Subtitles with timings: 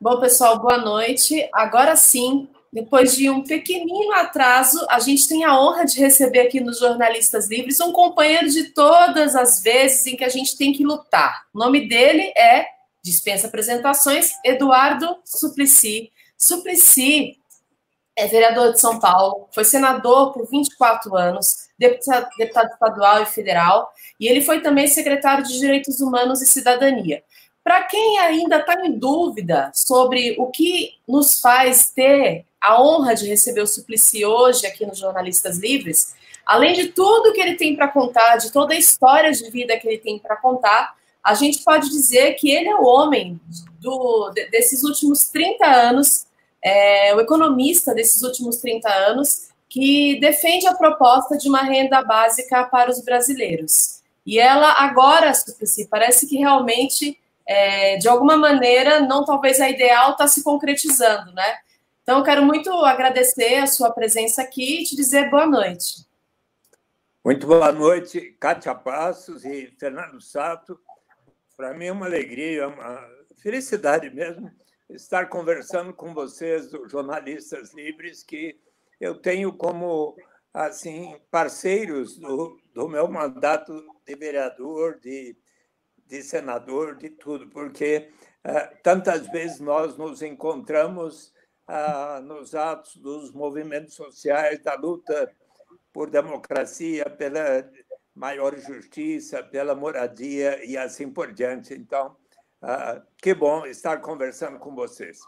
[0.00, 1.48] Bom, pessoal, boa noite.
[1.52, 6.60] Agora sim, depois de um pequenino atraso, a gente tem a honra de receber aqui
[6.60, 10.84] nos Jornalistas Livres um companheiro de todas as vezes em que a gente tem que
[10.84, 11.44] lutar.
[11.54, 12.66] O nome dele é,
[13.02, 16.10] dispensa apresentações, Eduardo Suplicy.
[16.36, 17.38] Suplicy
[18.16, 23.92] é vereador de São Paulo, foi senador por 24 anos, deputado, deputado estadual e federal,
[24.18, 27.22] e ele foi também secretário de Direitos Humanos e Cidadania.
[27.64, 33.26] Para quem ainda está em dúvida sobre o que nos faz ter a honra de
[33.26, 36.14] receber o Suplicy hoje aqui nos Jornalistas Livres,
[36.46, 39.88] além de tudo que ele tem para contar, de toda a história de vida que
[39.88, 40.94] ele tem para contar,
[41.24, 43.40] a gente pode dizer que ele é o homem
[43.80, 46.26] do, desses últimos 30 anos
[46.64, 52.64] é, o economista desses últimos 30 anos, que defende a proposta de uma renda básica
[52.64, 54.02] para os brasileiros.
[54.24, 60.12] E ela agora, Suplicy, parece que realmente, é, de alguma maneira, não talvez a ideal
[60.12, 61.58] está se concretizando, né?
[62.02, 66.06] Então, eu quero muito agradecer a sua presença aqui e te dizer boa noite.
[67.24, 70.78] Muito boa noite, Kátia Passos e Fernando Sato.
[71.56, 73.02] Para mim é uma alegria, uma
[73.36, 74.52] felicidade mesmo
[74.90, 78.58] estar conversando com vocês, jornalistas livres, que
[79.00, 80.14] eu tenho como
[80.52, 85.36] assim parceiros do, do meu mandato de vereador, de,
[86.06, 88.10] de senador, de tudo, porque
[88.46, 91.32] uh, tantas vezes nós nos encontramos
[91.68, 95.32] uh, nos atos dos movimentos sociais, da luta
[95.92, 97.68] por democracia, pela
[98.14, 101.74] maior justiça, pela moradia e assim por diante.
[101.74, 102.16] Então,
[102.62, 105.18] ah, que bom estar conversando com vocês.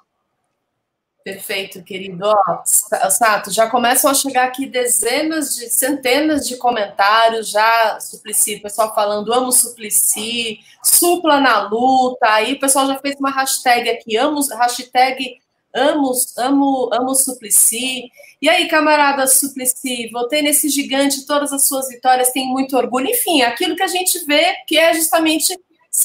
[1.27, 2.25] Perfeito, querido.
[2.25, 2.63] Ó,
[3.11, 9.33] Sato, já começam a chegar aqui dezenas de, centenas de comentários, já Suplicy, pessoal falando
[9.33, 15.41] amo Suplicy, supla na luta, aí o pessoal já fez uma hashtag aqui, amo, hashtag
[15.75, 18.09] amo, amo, amo Suplicy.
[18.41, 23.11] E aí, camarada Suplicy, votei nesse gigante, todas as suas vitórias, tem muito orgulho.
[23.11, 25.59] Enfim, aquilo que a gente vê que é justamente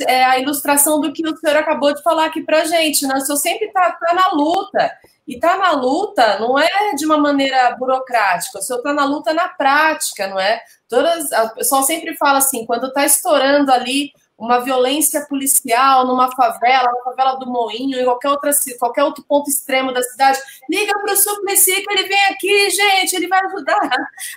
[0.08, 3.16] é a ilustração do que o senhor acabou de falar aqui para a gente, né?
[3.16, 4.92] O senhor sempre está tá na luta.
[5.28, 9.34] E tá na luta não é de uma maneira burocrática, o senhor está na luta
[9.34, 10.60] na prática, não é?
[10.90, 16.92] Todas, o pessoal sempre fala assim, quando está estourando ali uma violência policial numa favela,
[16.92, 21.14] na favela do Moinho, em qualquer, outra, qualquer outro ponto extremo da cidade, liga para
[21.14, 23.90] o Suplicy que ele vem aqui, gente, ele vai ajudar.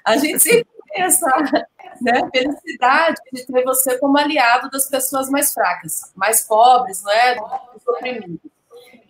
[0.04, 1.30] A gente sempre essa,
[2.00, 7.34] né, felicidade de ter você como aliado das pessoas mais fracas, mais pobres, não é?
[7.34, 8.38] dos oprimidos.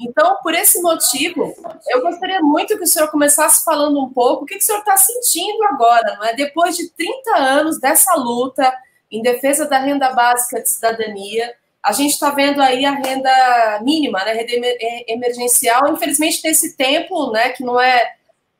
[0.00, 1.54] Então, por esse motivo,
[1.88, 4.96] eu gostaria muito que o senhor começasse falando um pouco o que, o senhor está
[4.96, 6.34] sentindo agora, não é?
[6.34, 8.74] Depois de 30 anos dessa luta
[9.10, 14.24] em defesa da renda básica de cidadania, a gente está vendo aí a renda mínima,
[14.24, 18.14] né, renda emergencial, infelizmente nesse tempo, né, que não é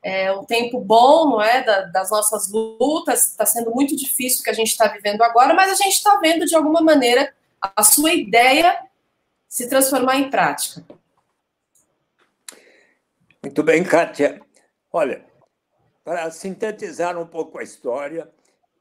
[0.05, 4.45] é um tempo bom, não é, da, das nossas lutas, está sendo muito difícil o
[4.45, 7.83] que a gente está vivendo agora, mas a gente está vendo, de alguma maneira, a
[7.83, 8.87] sua ideia
[9.49, 10.85] se transformar em prática.
[13.43, 14.43] Muito bem, Kátia.
[14.93, 15.25] Olha,
[16.05, 18.31] para sintetizar um pouco a história,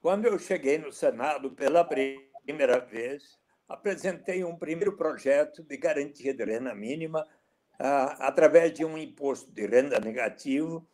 [0.01, 3.37] quando eu cheguei no Senado pela primeira vez,
[3.69, 7.25] apresentei um primeiro projeto de garantia de renda mínima
[7.79, 10.85] ah, através de um imposto de renda negativo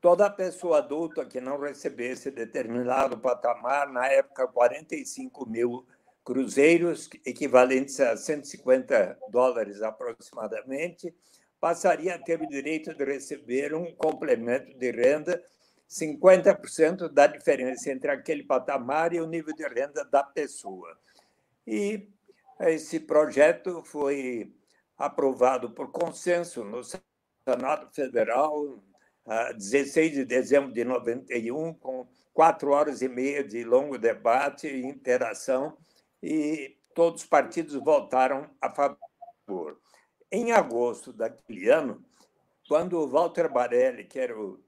[0.00, 5.86] toda pessoa adulta que não recebesse determinado patamar, na época 45 mil
[6.24, 11.14] cruzeiros, equivalentes a 150 dólares aproximadamente,
[11.60, 15.42] passaria a ter o direito de receber um complemento de renda
[15.88, 20.96] 50% da diferença entre aquele patamar e o nível de renda da pessoa.
[21.66, 22.08] E
[22.60, 24.54] esse projeto foi
[24.96, 28.82] aprovado por consenso no Senado Federal
[29.56, 35.76] 16 de dezembro de 91, com quatro horas e meia de longo debate e interação,
[36.22, 39.78] e todos os partidos votaram a favor.
[40.30, 42.04] Em agosto daquele ano,
[42.66, 44.62] quando o Walter Barelli, que era o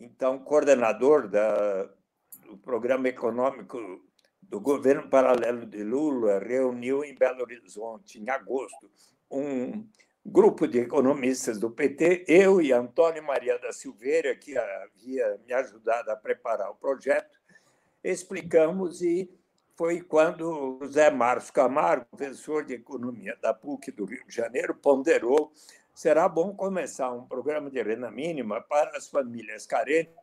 [0.00, 1.84] então coordenador da,
[2.46, 3.78] do programa econômico
[4.40, 8.90] do governo paralelo de Lula, reuniu em Belo Horizonte, em agosto,
[9.30, 9.86] um
[10.24, 16.10] grupo de economistas do PT, eu e Antônio Maria da Silveira, que havia me ajudado
[16.10, 17.38] a preparar o projeto,
[18.02, 19.30] explicamos e
[19.76, 25.52] foi quando José Márcio Camargo, professor de economia da PUC do Rio de Janeiro, ponderou
[25.98, 30.14] será bom começar um programa de renda mínima para as famílias carentes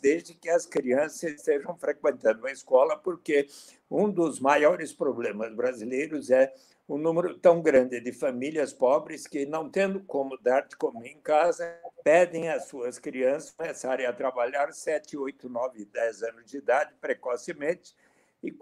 [0.00, 3.48] desde que as crianças estejam frequentando a escola, porque
[3.90, 6.52] um dos maiores problemas brasileiros é
[6.88, 11.20] um número tão grande de famílias pobres que, não tendo como dar de comer em
[11.20, 16.94] casa, pedem às suas crianças começarem a trabalhar 7, 8, 9, 10 anos de idade
[17.00, 17.94] precocemente
[18.42, 18.56] e,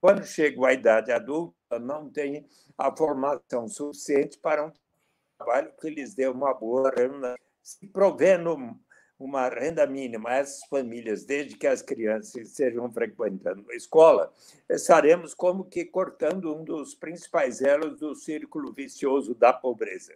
[0.00, 2.46] quando chegam à idade adulta, não têm
[2.76, 4.72] a formação suficiente para um
[5.36, 8.56] trabalho que lhes dê uma boa renda, se provendo
[9.18, 14.32] uma renda mínima a essas famílias, desde que as crianças estejam frequentando a escola,
[14.68, 20.14] estaremos como que cortando um dos principais elos do círculo vicioso da pobreza.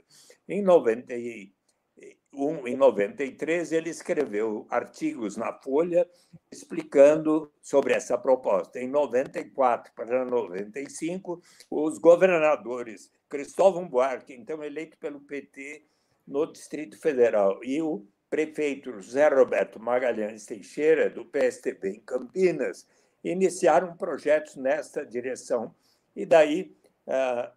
[0.48, 6.08] Em 91, em 93, ele escreveu artigos na Folha
[6.50, 8.78] explicando sobre essa proposta.
[8.78, 15.86] Em 94 para 95, os governadores Cristóvão Buarque, então eleito pelo PT
[16.26, 22.88] no Distrito Federal, e o prefeito José Roberto Magalhães Teixeira, do PSTB em Campinas,
[23.22, 25.74] iniciaram projetos nesta direção.
[26.16, 26.74] E daí,
[27.06, 27.52] uh,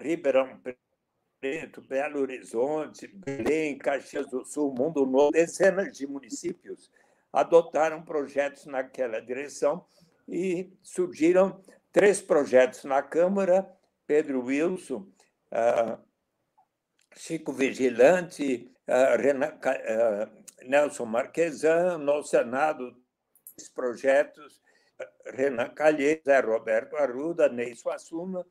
[0.00, 0.60] Ribeirão
[1.40, 6.90] Preto, Belo Horizonte, Belém, Caxias do Sul, Mundo Novo, dezenas de municípios
[7.32, 9.86] adotaram projetos naquela direção
[10.28, 11.62] e surgiram
[11.92, 13.72] três projetos na Câmara,
[14.04, 15.06] Pedro Wilson,
[15.52, 15.96] uh,
[17.14, 18.68] Chico Vigilante
[20.64, 22.96] Nelson Marquesan, no Senado,
[23.56, 24.60] os projetos
[25.26, 28.44] Renan Calheiros, Roberto Arruda, Ney Suassuna,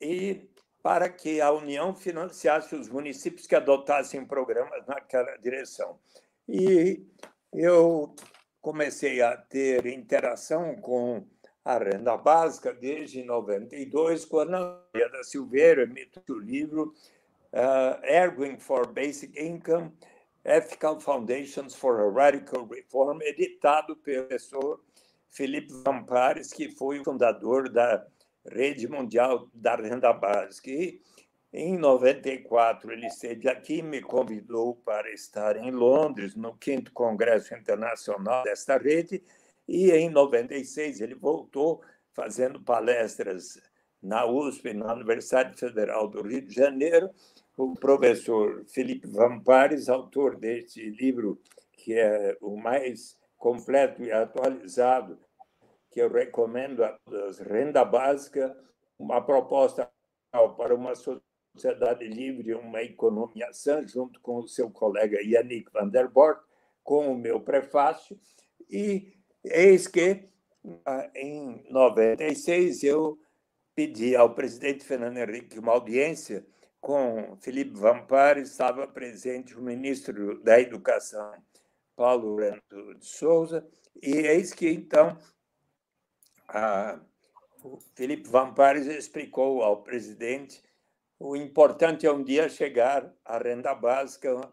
[0.00, 0.48] e
[0.82, 5.98] para que a União financiasse os municípios que adotassem programas naquela direção.
[6.46, 7.06] E
[7.52, 8.14] eu
[8.60, 11.26] comecei a ter interação com
[11.64, 16.92] a renda básica desde 92, quando a Maria da Silveira emitiu o livro
[17.54, 19.92] uh, Erguing for Basic Income,
[20.44, 24.80] Ethical Foundations for a Radical Reform, editado pelo professor
[25.30, 28.04] Felipe Vampares, que foi o fundador da
[28.46, 30.70] Rede Mundial da Renda Básica.
[30.70, 31.00] E,
[31.52, 38.42] em 94, ele esteve aqui, me convidou para estar em Londres, no 5 Congresso Internacional
[38.42, 39.22] desta rede,
[39.66, 41.80] e em 96 ele voltou
[42.12, 43.60] fazendo palestras
[44.02, 47.08] na USP, na Universidade Federal do Rio de Janeiro,
[47.56, 51.40] o professor Felipe Vampares, autor deste livro,
[51.72, 55.18] que é o mais completo e atualizado,
[55.90, 58.56] que eu recomendo a todos, Renda Básica,
[58.98, 59.88] uma proposta
[60.56, 66.08] para uma sociedade livre, uma economia sã, junto com o seu colega Yannick van der
[66.08, 66.40] Bort,
[66.82, 68.18] com o meu prefácio,
[68.68, 69.14] e
[69.44, 70.28] eis que,
[70.84, 73.18] ah, em 96, eu
[73.74, 76.44] pedi ao presidente Fernando Henrique uma audiência
[76.84, 81.32] com Felipe Vampar estava presente o ministro da Educação,
[81.96, 83.66] Paulo Rento de Souza,
[84.02, 85.16] e eis que, então,
[86.46, 87.00] a,
[87.62, 90.62] o Felipe Vampares explicou ao presidente
[91.18, 94.52] o importante é um dia chegar à renda básica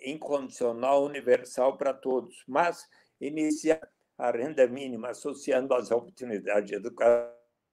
[0.00, 2.86] incondicional universal para todos, mas
[3.20, 3.80] iniciar
[4.16, 6.76] a renda mínima associando as oportunidades de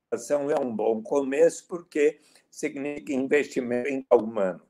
[0.10, 2.20] educação é um bom começo, porque
[2.50, 4.62] significa investimento em humano.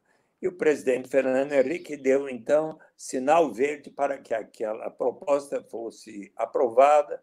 [0.41, 7.21] E o presidente Fernando Henrique deu, então, sinal verde para que aquela proposta fosse aprovada.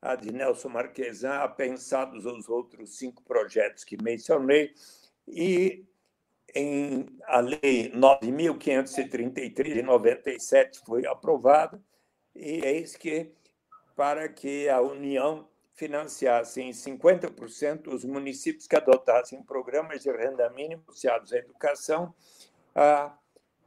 [0.00, 4.74] A de Nelson Marquesan, pensados os outros cinco projetos que mencionei,
[5.28, 5.86] e
[6.54, 11.80] em a Lei 9.533 de 97 foi aprovada,
[12.34, 13.32] e eis que,
[13.94, 21.32] para que a União financiassem 50% os municípios que adotassem programas de renda mínima associados
[21.32, 22.14] à educação,
[22.74, 23.16] a,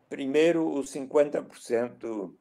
[0.09, 2.39] primeiro os 50%, uh,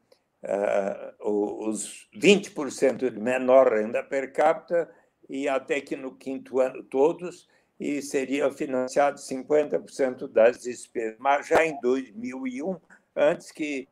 [1.21, 4.91] os 20% de menor renda per capita
[5.29, 11.17] e até que no quinto ano todos, e seria financiado 50% das despesas.
[11.19, 12.79] Mas já em 2001,
[13.17, 13.89] antes que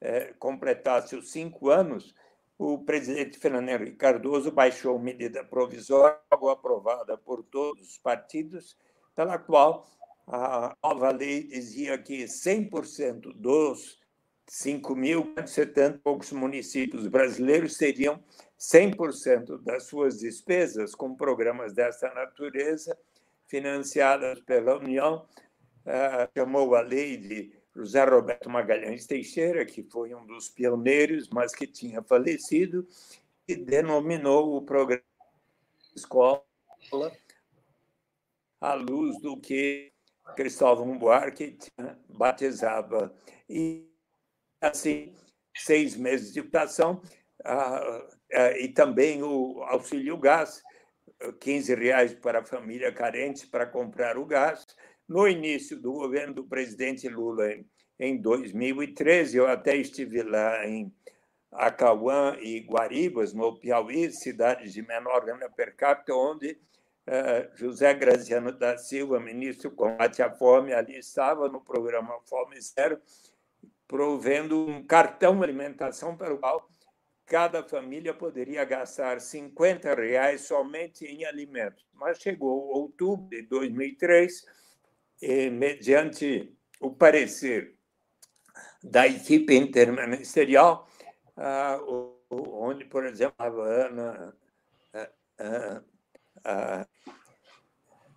[0.00, 2.14] eh, completasse os cinco anos,
[2.64, 8.74] o presidente Fernando Henrique Cardoso baixou medida provisória aprovada por todos os partidos,
[9.14, 9.86] pela qual
[10.26, 14.00] a nova lei dizia que 100% dos
[14.48, 18.18] 5.170 poucos municípios brasileiros seriam
[18.58, 22.96] 100% das suas despesas com programas dessa natureza,
[23.46, 25.26] financiadas pela União,
[25.84, 31.54] uh, chamou a lei de José Roberto Magalhães Teixeira, que foi um dos pioneiros, mas
[31.54, 32.86] que tinha falecido,
[33.48, 35.02] e denominou o programa
[35.94, 36.44] Escola
[38.60, 39.92] à luz do que
[40.36, 41.58] Cristóvão Buarque
[42.08, 43.14] batizava.
[43.48, 43.90] E,
[44.60, 45.14] assim,
[45.56, 47.02] seis meses de educação,
[48.58, 50.62] e também o auxílio gás,
[51.40, 54.64] 15 reais para a família carente para comprar o gás.
[55.08, 57.44] No início do governo do presidente Lula,
[57.98, 60.92] em 2013, eu até estive lá em
[61.52, 66.58] Acauã e Guaribas, no Piauí, cidades de menor renda per capita, onde
[67.06, 72.98] eh, José Graziano da Silva, ministro combate à fome, ali estava no programa Fome Zero,
[73.86, 76.68] provendo um cartão de alimentação pelo qual
[77.26, 81.86] cada família poderia gastar 50 reais somente em alimentos.
[81.92, 84.44] Mas chegou outubro de 2003,
[85.20, 87.76] e, mediante o parecer
[88.82, 90.88] da equipe interministerial,
[91.36, 91.78] ah,
[92.30, 94.36] onde, por exemplo, a Ana,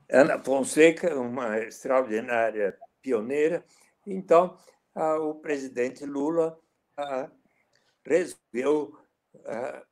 [0.10, 3.64] Ana Fonseca, uma extraordinária pioneira.
[4.06, 4.58] Então,
[4.96, 6.60] o presidente Lula
[8.06, 8.98] resolveu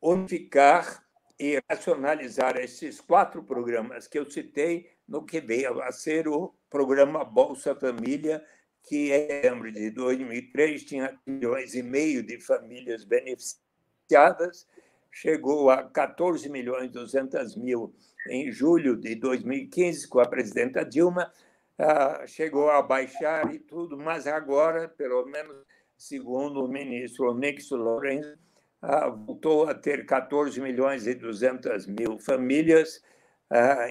[0.01, 1.05] unificar
[1.39, 7.24] e racionalizar esses quatro programas que eu citei no que veio a ser o programa
[7.24, 8.43] Bolsa Família,
[8.83, 14.67] que em setembro de 2003 tinha milhões e meio de famílias beneficiadas,
[15.12, 17.93] chegou a 14 milhões e 200 mil
[18.29, 21.31] em julho de 2015 com a presidenta Dilma,
[21.77, 25.55] ah, chegou a baixar e tudo, mas agora, pelo menos
[25.97, 28.38] segundo o ministro Onix Lourenço,
[28.81, 33.01] ah, voltou a ter 14 milhões e 200 mil famílias
[33.50, 33.88] ah,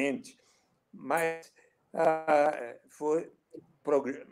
[0.00, 0.44] inscritas.
[0.92, 1.52] Mas
[2.88, 3.30] foi,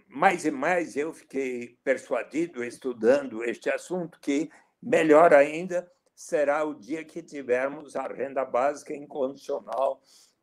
[0.09, 4.51] mais e mais eu fiquei persuadido, estudando este assunto, que
[4.83, 10.03] melhor ainda será o dia que tivermos a renda básica incondicional.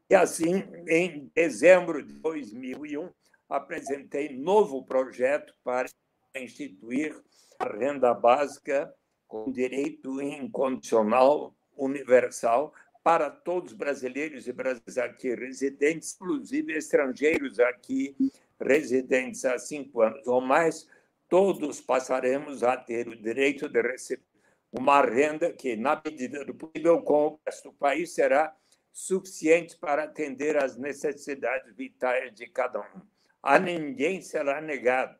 [0.09, 3.09] E assim, em dezembro de 2001,
[3.47, 5.89] apresentei novo projeto para
[6.35, 7.17] instituir
[7.59, 8.93] a renda básica
[9.27, 18.15] com direito incondicional universal para todos os brasileiros e brasileiras aqui residentes, inclusive estrangeiros aqui
[18.59, 20.87] residentes há cinco anos ou mais,
[21.27, 24.23] todos passaremos a ter o direito de receber
[24.71, 28.55] uma renda que, na medida do possível, com o resto do país, será
[28.91, 33.01] suficiente para atender às necessidades vitais de cada um.
[33.43, 35.17] A ninguém será negado,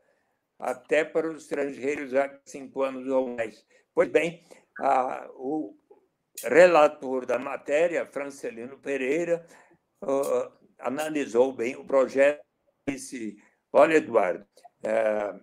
[0.60, 3.66] até para os estrangeiros há cinco anos ou mais.
[3.94, 4.44] Pois bem,
[4.80, 5.76] a, o
[6.44, 9.46] relator da matéria, Francelino Pereira,
[10.04, 12.42] uh, analisou bem o projeto
[12.88, 13.38] disse:
[13.72, 14.46] Olha, Eduardo,
[14.84, 15.34] é,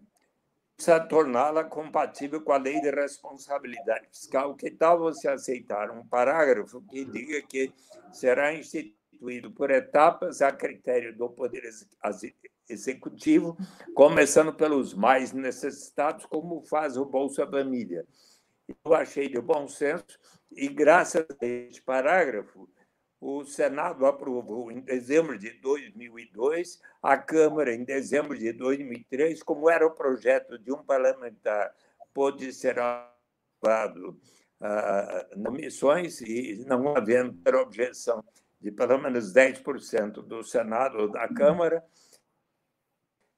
[0.76, 4.54] precisa torná-la compatível com a lei de responsabilidade fiscal.
[4.54, 7.72] Que tal você aceitar um parágrafo que diga que
[8.12, 11.62] será instituído por etapas a critério do Poder
[12.68, 13.56] Executivo,
[13.94, 18.06] começando pelos mais necessitados, como faz o Bolsa Família?
[18.84, 20.18] Eu achei de bom senso
[20.50, 22.68] e, graças a este parágrafo,
[23.20, 29.86] o Senado aprovou em dezembro de 2002, a Câmara em dezembro de 2003, como era
[29.86, 31.74] o projeto de um parlamentar,
[32.12, 34.20] pôde ser aprovado
[34.60, 38.24] ah, nas missões e não havendo objeção
[38.60, 41.84] de pelo menos 10% do Senado ou da Câmara,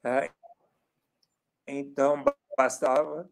[0.04, 0.30] ah,
[1.66, 2.24] então
[2.56, 3.30] bastava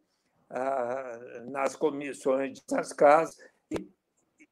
[1.50, 3.36] nas comissões dessas casas.
[3.70, 3.88] E,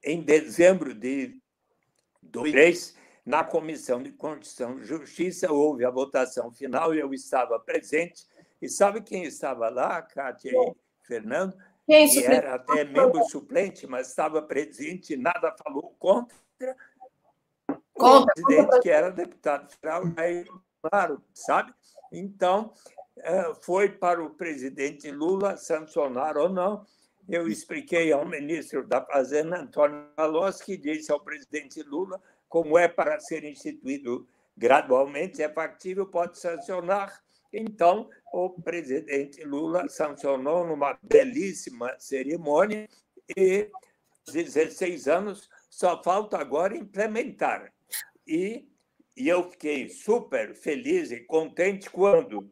[0.05, 1.41] em dezembro de
[2.23, 8.25] 2003, na Comissão de Constituição e Justiça, houve a votação final eu estava presente.
[8.63, 10.75] E sabe quem estava lá, Cátia e
[11.07, 11.57] Fernando?
[11.87, 16.37] Quem que era até membro suplente, mas estava presente e nada falou contra.
[17.95, 18.81] Conta, o presidente, conta.
[18.81, 20.03] que era deputado federal,
[20.83, 21.73] claro, sabe?
[22.13, 22.73] Então,
[23.63, 26.87] foi para o presidente Lula sancionar ou não.
[27.29, 32.87] Eu expliquei ao ministro da Fazenda, Antônio Palocci, que disse ao presidente Lula como é
[32.87, 37.21] para ser instituído gradualmente, é factível, pode sancionar.
[37.53, 42.89] Então, o presidente Lula sancionou numa belíssima cerimônia
[43.37, 43.71] e
[44.27, 47.73] 16 anos só falta agora implementar.
[48.27, 48.69] E,
[49.17, 52.51] e eu fiquei super feliz e contente quando,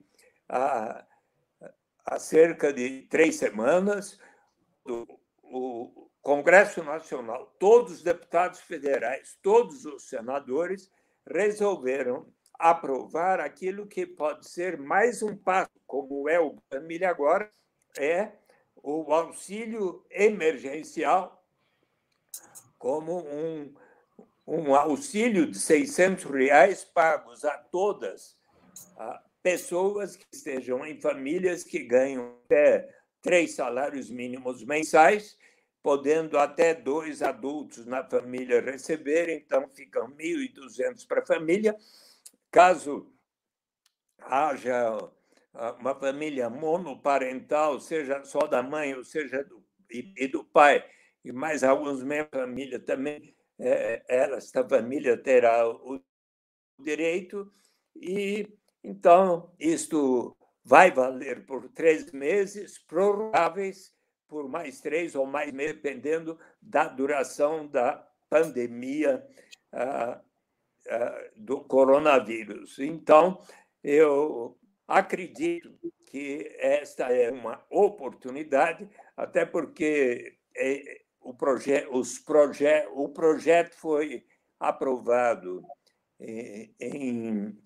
[0.55, 1.05] há,
[2.07, 4.19] há cerca de três semanas,
[4.85, 10.91] o, o Congresso Nacional, todos os deputados federais, todos os senadores
[11.27, 17.51] resolveram aprovar aquilo que pode ser mais um passo, como é o Família agora,
[17.99, 18.33] é
[18.77, 21.43] o auxílio emergencial
[22.79, 23.75] como um,
[24.47, 28.37] um auxílio de 600 reais pagos a todas
[29.45, 35.39] pessoas que estejam em famílias que ganham até três salários mínimos mensais
[35.85, 41.77] podendo até dois adultos na família receber, então ficam 1.200 para a família.
[42.51, 43.13] Caso
[44.19, 44.97] haja
[45.53, 50.83] ah, uma família monoparental, seja só da mãe ou seja do, e, e do pai,
[51.23, 56.03] e mais alguns membros da família também, é, esta família terá o
[56.81, 57.53] direito,
[57.95, 58.49] e
[58.85, 63.95] então isto vai valer por três meses, prorrogáveis
[64.29, 69.25] por mais três ou mais meses, dependendo da duração da pandemia
[69.73, 70.21] ah,
[70.89, 72.79] ah, do coronavírus.
[72.79, 73.39] Então,
[73.83, 83.09] eu acredito que esta é uma oportunidade, até porque é, o, proje os proje o
[83.09, 84.25] projeto foi
[84.59, 85.63] aprovado
[86.19, 87.59] em, em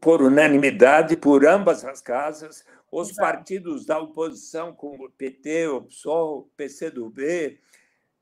[0.00, 7.60] por unanimidade por ambas as casas, os partidos da oposição, como PT, o PSOL, PCdoB,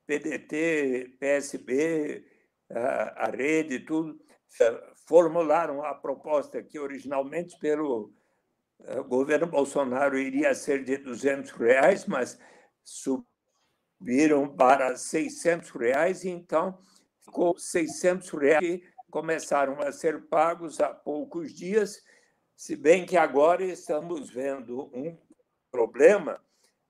[0.05, 2.25] PDT, PSB,
[2.69, 4.19] a, Rede, tudo,
[5.07, 8.11] formularam a proposta que originalmente pelo
[8.83, 12.39] eh, governo Bolsonaro iria ser de 200 reais, mas
[12.83, 16.77] subiram para 600 reais, e então
[17.21, 18.81] ficou 600 reais
[19.13, 22.03] começaram a ser pagos há poucos dias,
[22.55, 25.15] se bem que agora estamos vendo um
[25.69, 26.41] problema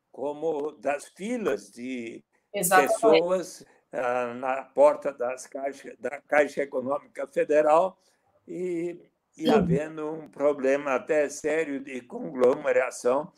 [0.09, 2.93] como das filas de Exatamente.
[2.93, 7.99] pessoas ah, na porta das caixa, da Caixa Econômica Federal
[8.47, 9.01] e,
[9.35, 13.33] e havendo um problema até sério de conglomeração.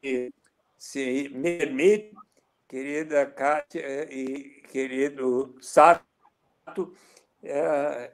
[0.00, 0.32] E,
[0.78, 2.14] se me permite,
[2.68, 6.94] querida Kátia e querido Sato,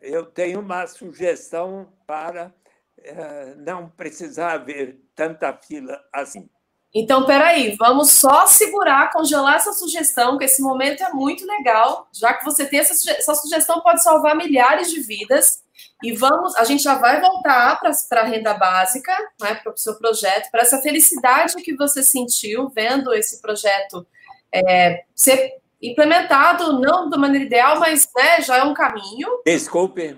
[0.03, 2.53] eu tenho uma sugestão para
[2.99, 6.49] é, não precisar haver tanta fila assim.
[6.93, 12.35] Então, peraí, vamos só segurar, congelar essa sugestão, que esse momento é muito legal, já
[12.35, 15.63] que você tem essa, essa sugestão, pode salvar milhares de vidas.
[16.03, 19.97] E vamos, a gente já vai voltar para a renda básica, né, para o seu
[19.99, 24.05] projeto, para essa felicidade que você sentiu vendo esse projeto
[24.53, 29.43] é, ser implementado, não da maneira ideal, mas né, já é um caminho.
[29.45, 30.17] Desculpe.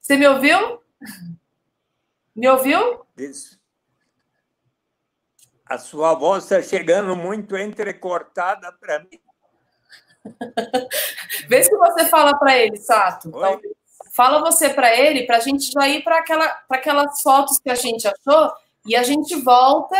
[0.00, 0.80] Você me ouviu?
[2.34, 3.04] Me ouviu?
[3.16, 3.58] Des...
[5.66, 9.20] A sua voz está chegando muito entrecortada para mim.
[11.48, 13.28] Vê se você fala para ele, Sato.
[13.28, 13.60] Então,
[14.12, 17.74] fala você para ele, para a gente já ir para aquela, aquelas fotos que a
[17.74, 18.52] gente achou
[18.86, 19.96] e a gente volta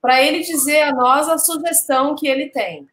[0.00, 2.88] para ele dizer a nós a sugestão que ele tem.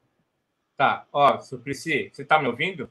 [0.77, 2.89] Tá, ó, Suplicy, você tá me ouvindo?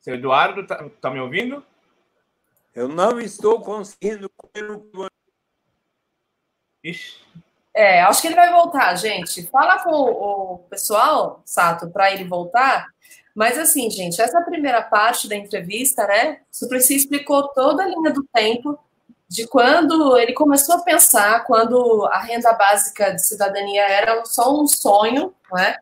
[0.00, 1.64] Seu Eduardo, tá, tá me ouvindo?
[2.74, 4.28] Eu não estou conseguindo.
[6.82, 7.22] Ixi.
[7.74, 9.46] É, acho que ele vai voltar, gente.
[9.46, 12.88] Fala com o pessoal, Sato, para ele voltar.
[13.34, 16.40] Mas assim, gente, essa primeira parte da entrevista, né?
[16.50, 18.78] Suplicy explicou toda a linha do tempo
[19.32, 24.66] de quando ele começou a pensar, quando a renda básica de cidadania era só um
[24.66, 25.76] sonho, né?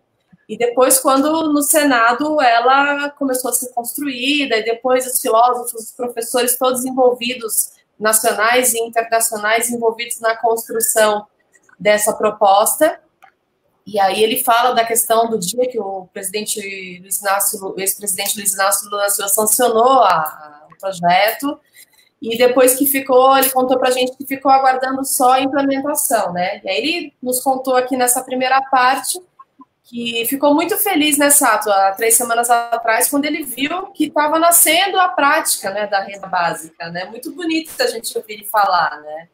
[0.49, 5.91] E depois, quando no Senado ela começou a ser construída, e depois os filósofos, os
[5.91, 11.27] professores, todos envolvidos, nacionais e internacionais, envolvidos na construção
[11.77, 13.01] dessa proposta.
[13.85, 16.61] E aí ele fala da questão do dia que o presidente
[17.01, 21.61] Luiz Inácio, ex-presidente Luiz Inácio Lula Silva sancionou a, o projeto,
[22.21, 26.33] e depois que ficou, ele contou para a gente que ficou aguardando só a implementação,
[26.33, 26.61] né?
[26.63, 29.19] E aí ele nos contou aqui nessa primeira parte
[29.85, 34.39] que ficou muito feliz nessa ato, há três semanas atrás, quando ele viu que estava
[34.39, 37.07] nascendo a prática né, da renda básica, né?
[37.07, 39.29] Muito bonito a gente ouvir ele falar, né?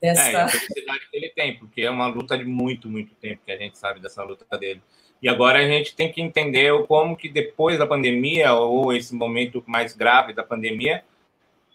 [0.00, 0.30] Dessa...
[0.30, 3.52] É, a felicidade que ele tem, porque é uma luta de muito, muito tempo que
[3.52, 4.82] a gente sabe dessa luta dele.
[5.20, 9.62] E agora a gente tem que entender como que depois da pandemia, ou esse momento
[9.66, 11.04] mais grave da pandemia,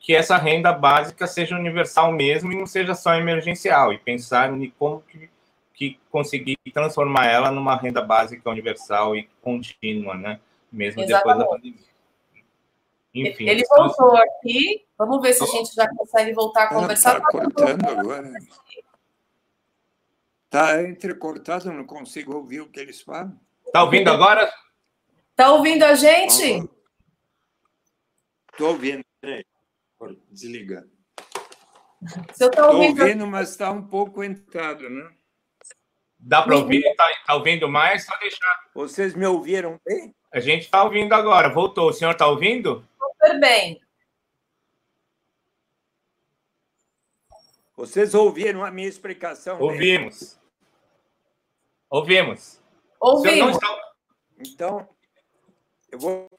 [0.04, 4.70] que essa renda básica seja universal mesmo e não seja só emergencial, e pensar em
[4.72, 5.30] como que,
[5.74, 10.42] que conseguir transformar ela numa renda básica universal e contínua, né?
[10.70, 11.24] Mesmo Exatamente.
[11.24, 11.94] depois da pandemia.
[13.16, 14.86] Enfim, ele voltou aqui.
[14.98, 17.18] Vamos ver se a gente já consegue voltar a conversar.
[17.20, 18.34] Está cortando agora.
[20.46, 23.40] Está entrecortado, não consigo ouvir o que eles falam.
[23.66, 24.52] Está ouvindo agora?
[25.32, 26.70] Está ouvindo a gente?
[28.52, 29.06] Estou ouvindo
[30.30, 30.84] desligar.
[32.30, 33.02] Estou tá ouvindo...
[33.02, 35.10] ouvindo, mas está um pouco entrado, né?
[36.20, 36.86] Dá para ouvir?
[36.86, 38.06] Está tá ouvindo mais?
[38.06, 38.70] Só deixar.
[38.74, 40.16] Vocês me ouviram bem?
[40.32, 41.50] A gente está ouvindo agora.
[41.50, 41.90] Voltou.
[41.90, 42.88] O senhor está ouvindo?
[42.98, 43.82] Super bem.
[47.76, 49.60] Vocês ouviram a minha explicação?
[49.60, 50.40] Ouvimos.
[51.90, 52.62] Ouvimos.
[53.00, 53.58] Ouvimos.
[54.40, 54.88] Então,
[55.92, 56.30] eu vou,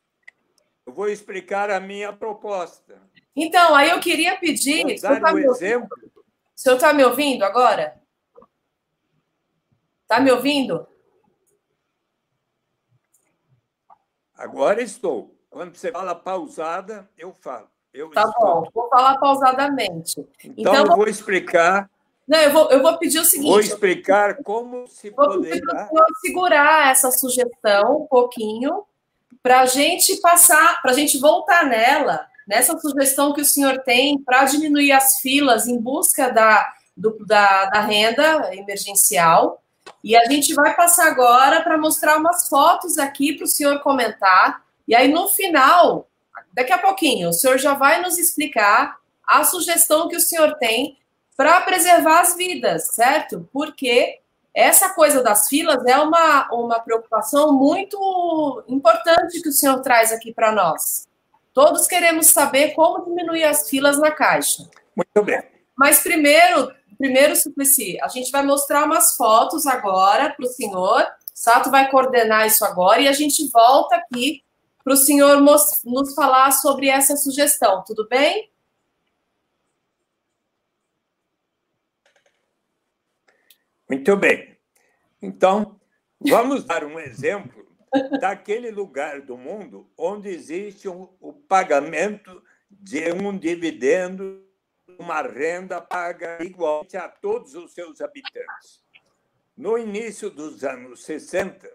[0.87, 3.01] eu vou explicar a minha proposta.
[3.37, 4.83] Então, aí eu queria pedir.
[4.83, 5.89] Vou dar tá um exemplo.
[6.07, 6.23] O
[6.55, 8.01] senhor está me ouvindo agora?
[10.03, 10.87] Está me ouvindo?
[14.37, 15.35] Agora estou.
[15.51, 17.69] Quando você fala pausada, eu falo.
[17.93, 18.45] Eu tá estou.
[18.45, 20.21] bom, vou falar pausadamente.
[20.45, 21.89] Então, então eu vou explicar.
[22.27, 23.51] Não, eu vou, eu vou pedir o seguinte.
[23.51, 25.89] Vou explicar como se vou poderá.
[26.21, 28.85] segurar essa sugestão um pouquinho
[29.43, 34.19] para a gente passar, para a gente voltar nela, nessa sugestão que o senhor tem
[34.19, 39.63] para diminuir as filas em busca da, do, da, da renda emergencial.
[40.03, 44.63] E a gente vai passar agora para mostrar umas fotos aqui para o senhor comentar.
[44.87, 46.09] E aí, no final,
[46.53, 50.99] daqui a pouquinho, o senhor já vai nos explicar a sugestão que o senhor tem
[51.37, 53.49] para preservar as vidas, certo?
[53.53, 54.21] Porque
[54.55, 60.33] essa coisa das filas é uma, uma preocupação muito importante que o senhor traz aqui
[60.33, 61.09] para nós.
[61.55, 64.69] Todos queremos saber como diminuir as filas na caixa.
[64.97, 65.41] Muito bem.
[65.79, 71.07] Mas primeiro, primeiro, Suplicy, a gente vai mostrar umas fotos agora para o senhor.
[71.33, 74.43] Sato vai coordenar isso agora e a gente volta aqui
[74.83, 78.51] para o senhor nos falar sobre essa sugestão, tudo bem?
[83.89, 84.59] Muito bem.
[85.23, 85.81] Então,
[86.21, 87.65] vamos dar um exemplo
[88.21, 94.43] daquele lugar do mundo onde existe um, o pagamento de um dividendo
[94.99, 98.83] uma renda paga igualmente a todos os seus habitantes.
[99.57, 101.71] No início dos anos 60,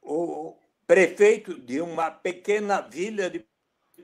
[0.00, 3.46] o prefeito de uma pequena vila de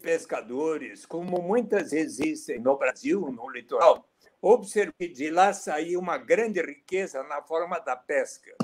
[0.01, 4.09] pescadores, como muitas existem no Brasil, no litoral,
[4.41, 8.55] observou que de lá saía uma grande riqueza na forma da pesca,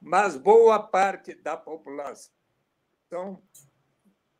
[0.00, 2.30] mas boa parte da população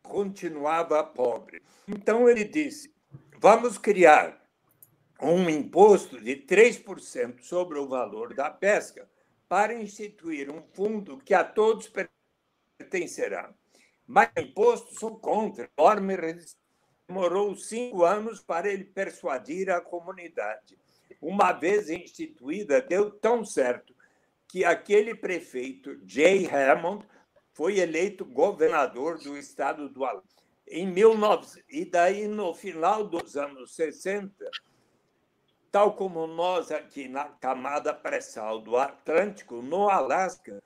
[0.02, 1.62] continuava pobre.
[1.88, 2.94] Então ele disse:
[3.38, 4.44] Vamos criar
[5.20, 9.08] um imposto de 3% sobre o valor da pesca
[9.48, 11.90] para instituir um fundo que a todos
[12.78, 13.52] pertencerá.
[14.06, 16.16] Mas impostos são contra, enorme
[17.08, 20.76] demorou cinco anos para ele persuadir a comunidade.
[21.20, 23.94] Uma vez instituída, deu tão certo
[24.48, 27.04] que aquele prefeito, Jay Hammond,
[27.52, 30.36] foi eleito governador do estado do Alaska
[30.68, 31.62] em 19...
[31.68, 34.32] E daí, no final dos anos 60,
[35.70, 40.62] tal como nós aqui na camada pré-sal do Atlântico, no Alasca,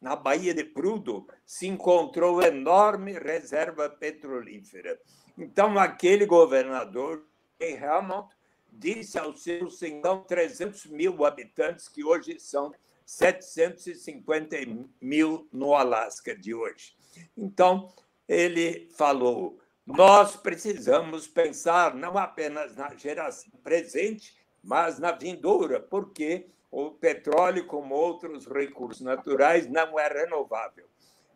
[0.00, 4.98] na Baía de Prudhoe, se encontrou enorme reserva petrolífera.
[5.36, 7.24] Então, aquele governador,
[7.60, 8.28] Hammond,
[8.72, 12.72] disse aos seus então 300 mil habitantes, que hoje são
[13.04, 14.56] 750
[15.00, 16.94] mil no Alasca de hoje.
[17.36, 17.92] Então,
[18.28, 26.92] ele falou: nós precisamos pensar não apenas na geração presente, mas na vindoura, porque o
[26.92, 30.86] petróleo, como outros recursos naturais, não é renovável.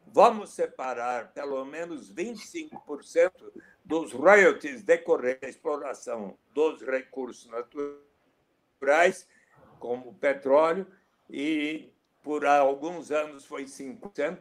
[0.06, 3.32] Vamos separar pelo menos 25%
[3.84, 9.28] dos royalties decorrentes da exploração dos recursos naturais,
[9.78, 10.86] como o petróleo,
[11.28, 11.90] e
[12.22, 14.38] por alguns anos foi 5%,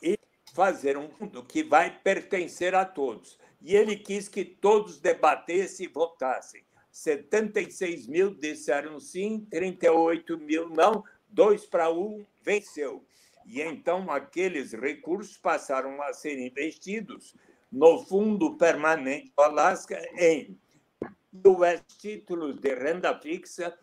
[0.00, 0.16] e
[0.54, 3.38] fazer um mundo que vai pertencer a todos.
[3.60, 6.64] E ele quis que todos debatessem e votassem.
[6.92, 13.04] 76 mil disseram sim, 38 mil não, dois para um venceu.
[13.44, 17.34] E então aqueles recursos passaram a ser investidos
[17.70, 20.58] no Fundo Permanente do Alasca em
[21.44, 23.76] US títulos de renda fixa,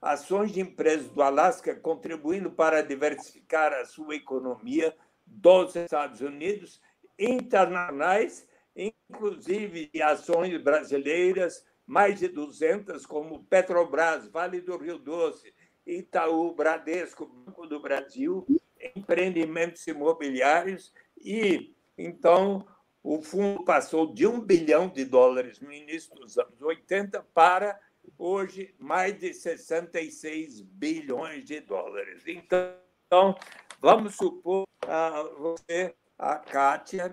[0.00, 4.94] ações de empresas do Alasca contribuindo para diversificar a sua economia,
[5.30, 6.80] dos Estados Unidos,
[7.18, 15.52] internacionais, inclusive de ações brasileiras, mais de 200, como Petrobras, Vale do Rio Doce,
[15.86, 18.46] Itaú, Bradesco, Banco do Brasil,
[18.94, 22.66] empreendimentos imobiliários, e então
[23.10, 27.80] o fundo passou de um bilhão de dólares no início dos anos 80 para
[28.18, 32.22] hoje mais de 66 bilhões de dólares.
[32.26, 33.34] Então,
[33.80, 37.10] vamos supor a você, a Kátia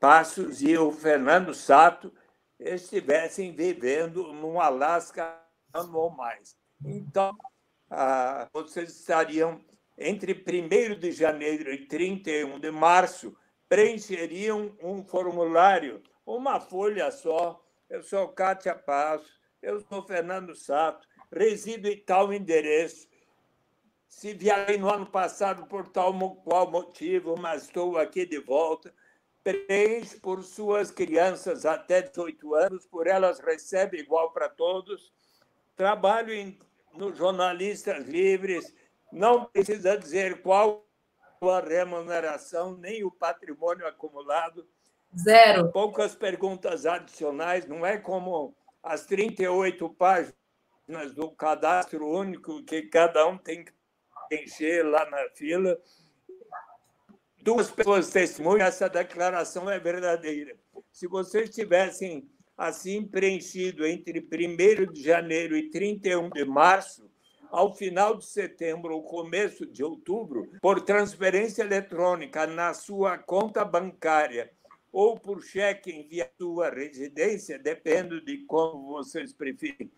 [0.00, 2.12] Passos e o Fernando Sato
[2.58, 5.40] estivessem vivendo no Alasca
[5.72, 6.56] ou mais.
[6.84, 7.38] Então,
[8.52, 9.64] vocês estariam
[9.98, 13.36] entre 1 de janeiro e 31 de março,
[13.68, 17.62] preencheriam um formulário, uma folha só.
[17.88, 23.08] Eu sou Kátia Passos, eu sou Fernando Sato, resido em tal endereço.
[24.08, 28.92] Se viajei no ano passado por tal qual motivo, mas estou aqui de volta.
[29.42, 35.12] Preenche por suas crianças até 18 anos, por elas recebe igual para todos.
[35.76, 36.58] Trabalho em,
[36.94, 38.74] no Jornalistas Livres,
[39.12, 40.86] não precisa dizer qual
[41.42, 44.66] a remuneração, nem o patrimônio acumulado.
[45.16, 45.70] Zero.
[45.70, 50.34] Poucas perguntas adicionais, não é como as 38 páginas
[51.14, 53.72] do cadastro único que cada um tem que
[54.28, 55.78] preencher lá na fila.
[57.40, 60.56] Duas pessoas testemunham, essa declaração é verdadeira.
[60.90, 67.08] Se vocês tivessem assim preenchido entre 1 de janeiro e 31 de março,
[67.50, 74.50] ao final de setembro ou começo de outubro, por transferência eletrônica na sua conta bancária
[74.92, 79.90] ou por cheque em via sua residência, depende de como vocês preferem,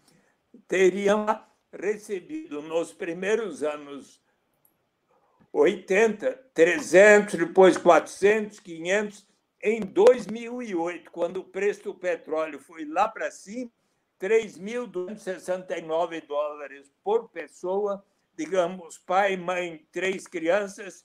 [0.67, 1.27] teriam
[1.73, 4.21] recebido nos primeiros anos
[5.53, 9.27] 80, 300, depois 400, 500.
[9.63, 13.71] Em 2008, quando o preço do petróleo foi lá para cima,
[14.21, 18.05] 3.269 dólares por pessoa,
[18.37, 21.05] digamos, pai, mãe, três crianças,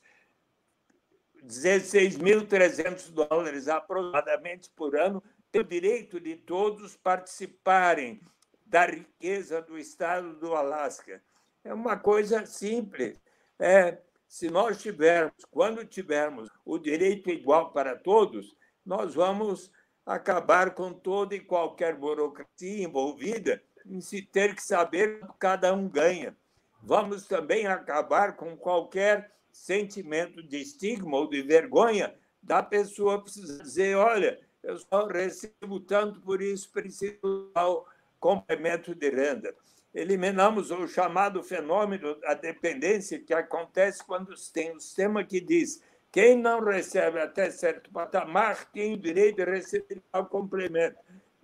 [1.44, 5.22] 16.300 dólares aproximadamente por ano,
[5.52, 8.22] tem o direito de todos participarem
[8.66, 11.22] da riqueza do estado do Alasca.
[11.64, 13.22] É uma coisa simples.
[13.60, 19.72] É, se nós tivermos, quando tivermos o direito igual para todos, nós vamos
[20.06, 25.88] acabar com toda e qualquer burocracia envolvida em se ter que saber que cada um
[25.88, 26.36] ganha.
[26.82, 33.96] Vamos também acabar com qualquer sentimento de estigma ou de vergonha da pessoa precisar dizer:
[33.96, 37.88] olha, eu só recebo tanto, por isso preciso ao
[38.20, 39.56] complemento de renda.
[39.94, 45.82] Eliminamos o chamado fenômeno da dependência que acontece quando tem um sistema que diz
[46.14, 50.96] quem não recebe até certo patamar tem o direito de receber o complemento.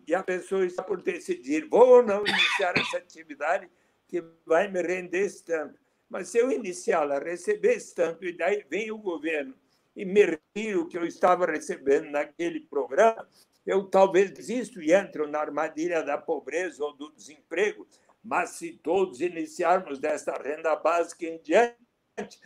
[0.08, 3.68] E a pessoa está por decidir: vou ou não iniciar essa atividade
[4.08, 5.80] que vai me render esse tanto.
[6.08, 9.56] Mas se eu iniciá-la, receber esse tanto, e daí vem o governo
[9.96, 10.40] e me
[10.76, 13.28] o que eu estava recebendo naquele programa,
[13.66, 17.88] eu talvez desisto e entro na armadilha da pobreza ou do desemprego.
[18.24, 22.40] Mas se todos iniciarmos dessa renda básica em diante,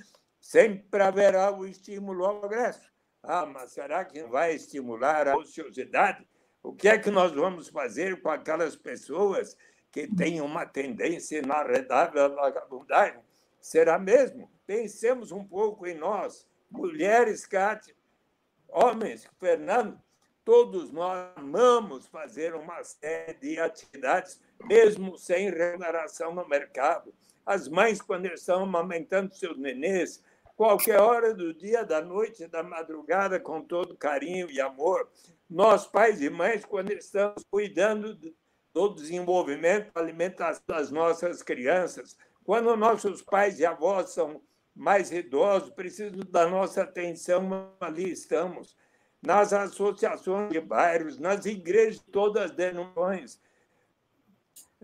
[0.44, 2.92] sempre haverá o estímulo ao progresso.
[3.24, 6.28] Ah, mas será que vai estimular a ociosidade?
[6.62, 9.56] O que é que nós vamos fazer com aquelas pessoas
[9.90, 13.22] que têm uma tendência inarredável à vagabundagem?
[13.62, 14.52] Será mesmo?
[14.68, 17.96] Pensemos um pouco em nós, mulheres, Cátia,
[18.68, 19.98] homens, Fernando,
[20.44, 27.14] todos nós amamos fazer uma série de atividades, mesmo sem remuneração no mercado.
[27.46, 30.22] As mães, quando estão amamentando seus nenês,
[30.56, 35.10] qualquer hora do dia, da noite, da madrugada, com todo carinho e amor.
[35.50, 38.18] Nós, pais e mães, quando estamos cuidando
[38.74, 44.42] do desenvolvimento, alimentação das nossas crianças, quando nossos pais e avós são
[44.76, 48.76] mais idosos, precisam da nossa atenção, ali estamos.
[49.22, 53.40] Nas associações de bairros, nas igrejas, todas as denominações,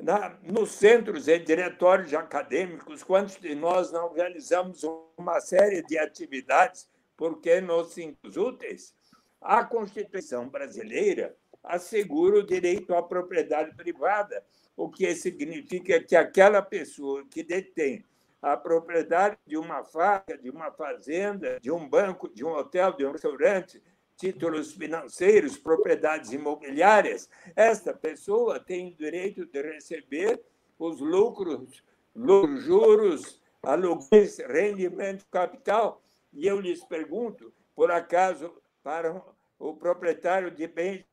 [0.02, 4.84] na, nos centros e diretórios acadêmicos, quantos de nós não realizamos
[5.18, 8.96] uma série de atividades porque nos sentimos úteis?
[9.42, 14.44] A Constituição brasileira assegura o direito à propriedade privada,
[14.76, 18.04] o que significa que aquela pessoa que detém
[18.42, 23.06] a propriedade de uma fábrica, de uma fazenda, de um banco, de um hotel, de
[23.06, 23.82] um restaurante,
[24.20, 30.44] títulos financeiros, propriedades imobiliárias, esta pessoa tem o direito de receber
[30.78, 31.82] os lucros,
[32.14, 36.04] lucros, juros, aluguéis, rendimento capital.
[36.34, 38.54] E eu lhes pergunto, por acaso,
[38.84, 39.24] para
[39.58, 41.06] o proprietário de bens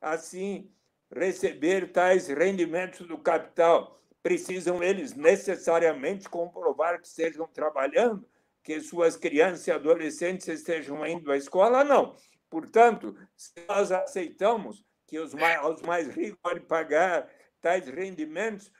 [0.00, 0.68] assim
[1.14, 8.24] receber tais rendimentos do capital, precisam eles necessariamente comprovar que estejam trabalhando,
[8.62, 11.84] que suas crianças e adolescentes estejam indo à escola?
[11.84, 12.16] Não.
[12.50, 18.70] Portanto, se nós aceitamos que os mais, os mais ricos podem pagar tais rendimentos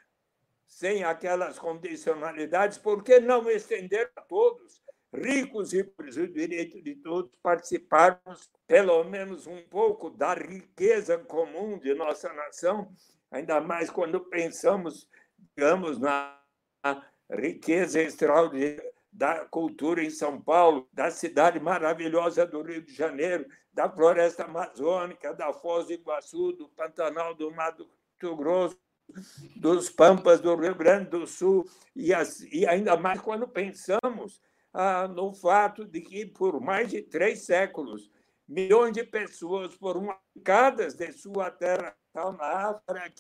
[0.67, 6.95] sem aquelas condicionalidades, por que não estender a todos, ricos e pobres, o direito de
[6.97, 12.93] todos participarmos, pelo menos um pouco, da riqueza comum de nossa nação,
[13.31, 15.09] ainda mais quando pensamos,
[15.57, 16.41] digamos, na
[17.31, 23.89] riqueza extraordinária da cultura em São Paulo, da cidade maravilhosa do Rio de Janeiro, da
[23.89, 27.89] floresta amazônica, da Foz do Iguaçu, do Pantanal do Mato
[28.37, 28.79] Grosso,
[29.57, 34.41] dos Pampas do Rio Grande do Sul, e, as, e ainda mais quando pensamos
[34.73, 38.11] ah, no fato de que, por mais de três séculos,
[38.47, 43.11] milhões de pessoas foram arrancadas de sua terra na África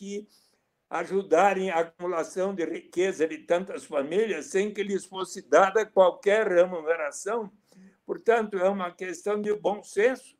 [0.90, 7.50] ajudarem a acumulação de riqueza de tantas famílias sem que lhes fosse dada qualquer remuneração.
[8.04, 10.36] Portanto, é uma questão de bom senso.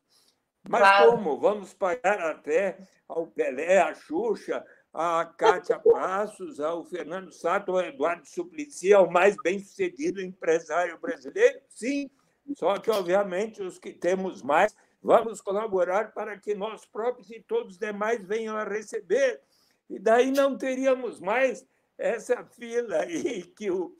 [0.67, 1.11] Mas claro.
[1.11, 1.39] como?
[1.39, 8.27] Vamos pagar até ao Pelé, à Xuxa, a Cátia Passos, ao Fernando Sato, ao Eduardo
[8.27, 11.59] Suplicy, ao mais bem-sucedido empresário brasileiro?
[11.69, 12.09] Sim,
[12.55, 17.73] só que, obviamente, os que temos mais, vamos colaborar para que nós próprios e todos
[17.73, 19.41] os demais venham a receber.
[19.89, 21.65] E daí não teríamos mais
[21.97, 23.95] essa fila aí que o,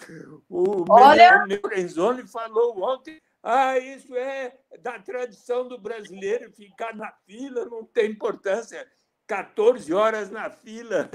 [0.50, 1.46] o Olha...
[1.64, 3.22] Lorenzoni falou ontem.
[3.44, 8.88] Ah, isso é da tradição do brasileiro ficar na fila, não tem importância.
[9.28, 11.10] 14 horas na fila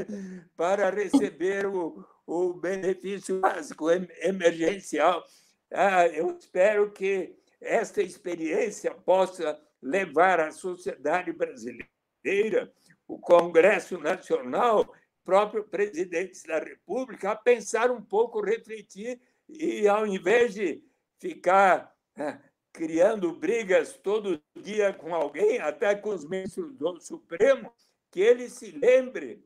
[0.56, 5.22] para receber o, o benefício básico emergencial.
[5.70, 12.72] Ah, eu espero que esta experiência possa levar a sociedade brasileira,
[13.06, 14.90] o Congresso Nacional,
[15.24, 20.82] próprio presidente da República, a pensar um pouco, refletir e, ao invés de
[21.20, 21.95] ficar
[22.72, 27.72] criando brigas todo dia com alguém, até com os ministros do Supremo,
[28.10, 29.44] que ele se lembre,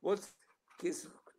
[0.00, 0.34] os
[0.78, 0.90] que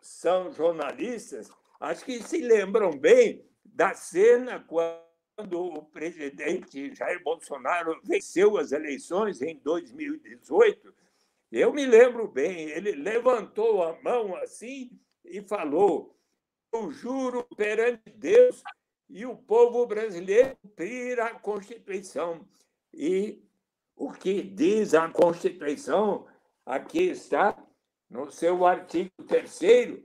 [0.01, 8.57] são jornalistas, acho que se lembram bem da cena quando o presidente Jair Bolsonaro venceu
[8.57, 10.93] as eleições em 2018.
[11.51, 16.17] Eu me lembro bem, ele levantou a mão assim e falou:
[16.71, 18.63] Eu juro perante Deus
[19.13, 22.43] e o povo brasileiro cumprir a Constituição.
[22.91, 23.39] E
[23.95, 26.27] o que diz a Constituição
[26.65, 27.55] aqui está,
[28.09, 30.03] no seu artigo 3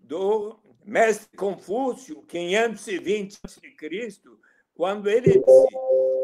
[0.00, 4.20] do mestre Confúcio, 520 a.C.,
[4.74, 5.76] quando ele disse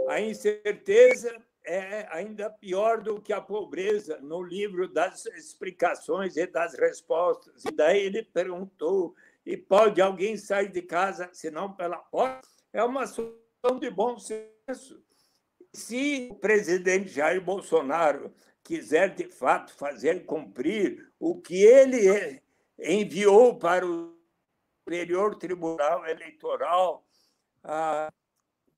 [0.09, 6.74] a incerteza é ainda pior do que a pobreza, no livro das explicações e das
[6.74, 7.62] respostas.
[7.66, 9.14] E daí ele perguntou
[9.48, 15.02] e pode alguém sair de casa senão pela porta, é uma solução de bom senso.
[15.72, 18.30] Se o presidente Jair Bolsonaro
[18.62, 22.42] quiser, de fato, fazer cumprir o que ele
[22.78, 24.14] enviou para o
[24.80, 27.06] Superior Tribunal Eleitoral,
[27.64, 28.12] ah,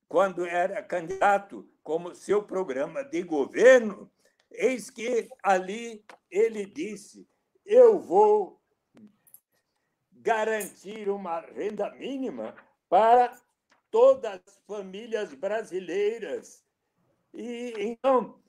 [0.07, 4.09] quando era candidato, como seu programa de governo,
[4.53, 7.27] eis que ali ele disse:
[7.67, 8.60] Eu vou
[10.21, 12.55] garantir uma renda mínima
[12.89, 13.37] para
[13.91, 16.65] todas as famílias brasileiras.
[17.33, 18.41] E então,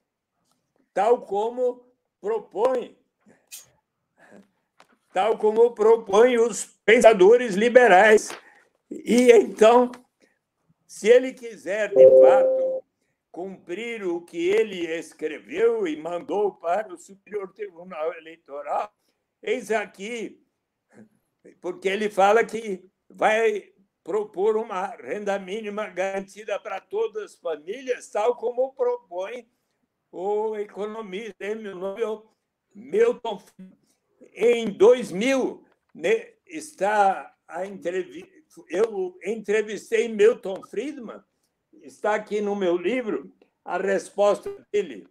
[0.94, 1.86] tal como
[2.20, 2.98] propõe
[5.14, 8.30] tal como propõem os pensadores liberais.
[8.90, 9.92] E então,
[10.88, 12.84] se ele quiser de fato
[13.32, 18.92] cumprir o que ele escreveu e mandou para o Superior Tribunal Eleitoral,
[19.42, 20.42] eis aqui
[21.60, 23.72] porque ele fala que vai
[24.04, 29.48] propor uma renda mínima garantida para todas as famílias, tal como propõe
[30.12, 31.46] o economista
[32.74, 33.44] Milton.
[34.34, 35.64] Em 2000,
[35.94, 38.32] né, está a entrevista.
[38.70, 41.22] Eu entrevistei Milton Friedman,
[41.82, 43.34] está aqui no meu livro
[43.64, 45.08] a resposta dele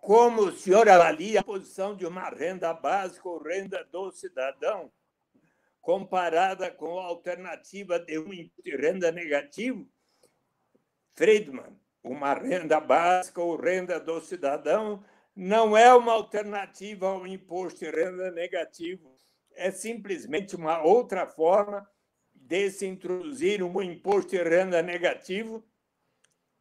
[0.00, 4.90] como o senhor avalia a posição de uma renda básica ou renda do cidadão
[5.80, 8.30] comparada com a alternativa de um
[8.64, 9.88] renda negativo?
[11.14, 15.04] Friedman, uma renda básica ou renda do cidadão
[15.36, 19.16] não é uma alternativa ao imposto de renda negativo,
[19.54, 21.88] é simplesmente uma outra forma
[22.34, 25.64] de se introduzir um imposto de renda negativo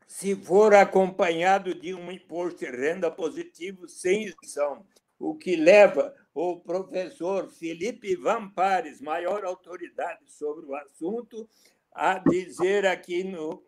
[0.10, 4.84] se for acompanhado de um imposto de renda positivo sem isenção,
[5.20, 11.47] o que leva o professor Felipe Vampares, maior autoridade sobre o assunto,
[11.93, 13.64] a dizer aqui no.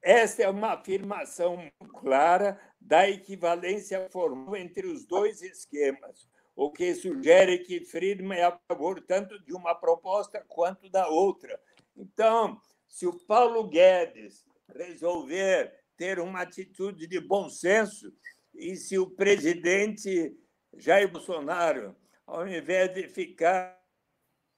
[0.00, 1.68] Esta é uma afirmação
[2.00, 8.58] clara da equivalência formal entre os dois esquemas, o que sugere que Friedman é a
[8.68, 11.58] favor tanto de uma proposta quanto da outra.
[11.96, 14.44] Então, se o Paulo Guedes
[14.74, 18.12] resolver ter uma atitude de bom senso.
[18.54, 20.36] E se o presidente
[20.76, 21.96] Jair Bolsonaro,
[22.26, 23.80] ao invés de ficar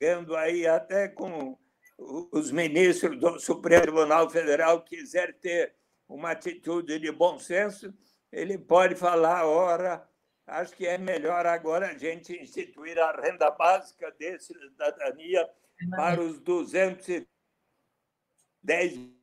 [0.00, 1.56] vendo aí até com
[1.96, 5.74] os ministros do Supremo Tribunal Federal quiser ter
[6.08, 7.94] uma atitude de bom senso,
[8.32, 10.06] ele pode falar, ora,
[10.46, 15.48] acho que é melhor agora a gente instituir a renda básica de cidadania
[15.90, 19.13] para os 210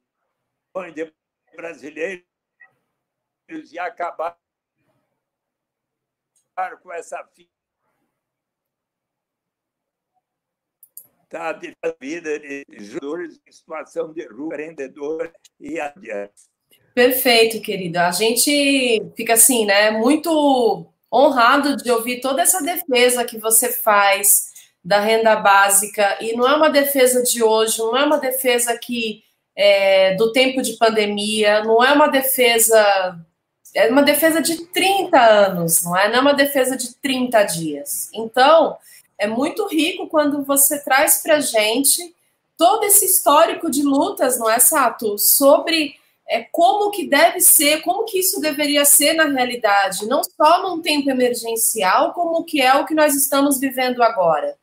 [0.76, 1.14] milhões de
[1.56, 2.24] brasileiros
[3.72, 4.38] e acabar
[6.82, 7.28] com essa
[12.00, 16.50] vida de juros em situação de rua, empreendedor e adiante.
[16.94, 18.00] Perfeito, querido.
[18.00, 24.52] A gente fica assim, né, muito honrado de ouvir toda essa defesa que você faz
[24.84, 29.24] da renda básica e não é uma defesa de hoje, não é uma defesa que
[29.56, 33.20] é, do tempo de pandemia, não é uma defesa
[33.74, 36.10] é uma defesa de 30 anos, não é?
[36.10, 38.10] Não é uma defesa de 30 dias.
[38.14, 38.78] Então,
[39.18, 42.14] é muito rico quando você traz para gente
[42.58, 45.18] todo esse histórico de lutas, não é, Sato?
[45.18, 45.96] Sobre
[46.28, 50.82] é, como que deve ser, como que isso deveria ser na realidade, não só num
[50.82, 54.56] tempo emergencial, como que é o que nós estamos vivendo agora.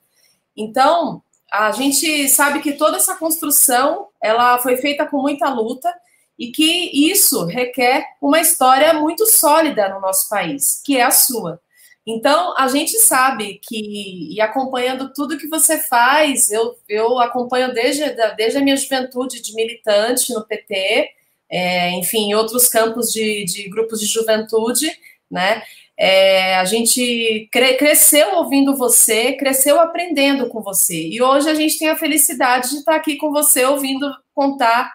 [0.57, 5.92] Então, a gente sabe que toda essa construção ela foi feita com muita luta
[6.38, 11.61] e que isso requer uma história muito sólida no nosso país, que é a sua.
[12.07, 18.03] Então, a gente sabe que, e acompanhando tudo que você faz, eu, eu acompanho desde,
[18.34, 21.11] desde a minha juventude de militante no PT,
[21.51, 24.90] é, enfim, em outros campos de, de grupos de juventude,
[25.30, 25.62] né?
[25.99, 31.09] É, a gente cre cresceu ouvindo você, cresceu aprendendo com você.
[31.09, 34.92] E hoje a gente tem a felicidade de estar aqui com você, ouvindo contar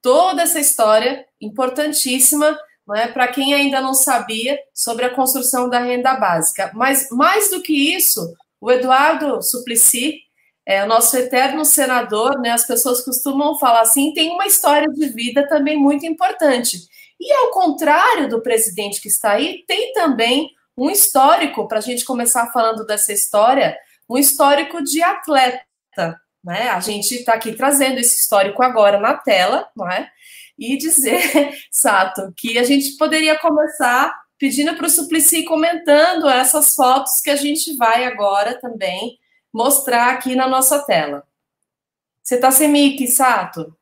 [0.00, 2.58] toda essa história importantíssima
[2.94, 6.70] é, para quem ainda não sabia sobre a construção da renda básica.
[6.74, 10.20] Mas, mais do que isso, o Eduardo Suplicy,
[10.64, 15.08] é, o nosso eterno senador, né, as pessoas costumam falar assim, tem uma história de
[15.08, 16.78] vida também muito importante.
[17.20, 22.04] E ao contrário do presidente que está aí, tem também um histórico, para a gente
[22.04, 23.76] começar falando dessa história,
[24.08, 25.64] um histórico de atleta.
[26.44, 26.68] Né?
[26.68, 30.10] A gente está aqui trazendo esse histórico agora na tela, não é?
[30.58, 37.20] E dizer, Sato, que a gente poderia começar pedindo para o Suplicy comentando essas fotos
[37.22, 39.18] que a gente vai agora também
[39.52, 41.26] mostrar aqui na nossa tela.
[42.22, 43.74] Você está sem mic, Sato?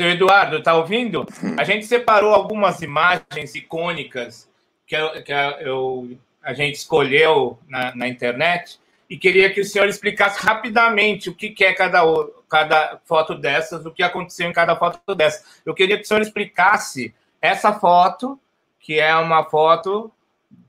[0.00, 1.26] Seu Eduardo, está ouvindo?
[1.58, 4.48] A gente separou algumas imagens icônicas
[4.86, 5.30] que, eu, que
[5.60, 8.80] eu, a gente escolheu na, na internet
[9.10, 12.02] e queria que o senhor explicasse rapidamente o que é cada,
[12.48, 15.60] cada foto dessas, o que aconteceu em cada foto dessas.
[15.66, 18.40] Eu queria que o senhor explicasse essa foto,
[18.78, 20.10] que é uma foto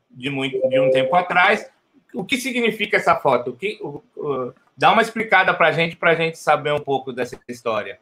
[0.09, 1.71] de, muito, de um tempo atrás.
[2.13, 3.51] O que significa essa foto?
[3.51, 6.81] O que, o, o, dá uma explicada para a gente, para a gente saber um
[6.81, 7.97] pouco dessa história.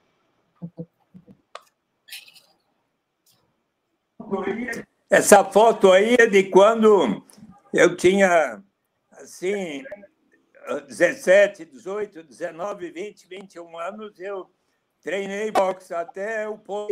[5.10, 7.24] Essa foto aí é de quando
[7.74, 8.64] eu tinha,
[9.12, 9.84] assim,
[10.88, 14.50] 17, 18, 19, 20, 21 anos, eu
[15.02, 16.90] treinei boxe até o pôr.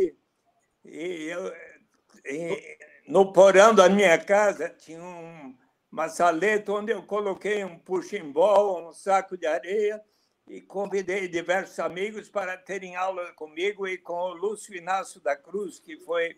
[0.84, 1.54] E eu,
[2.26, 2.78] e,
[3.08, 5.56] no porão da minha casa tinha um,
[5.92, 10.02] uma saleta onde eu coloquei um puximbol, um saco de areia
[10.48, 15.80] e convidei diversos amigos para terem aula comigo e com o Lúcio Inácio da Cruz,
[15.80, 16.38] que foi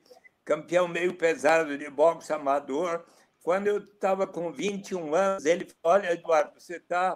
[0.50, 3.06] campeão meio pesado de boxe amador.
[3.44, 7.16] Quando eu estava com 21 anos, ele falou: Olha, Eduardo, você está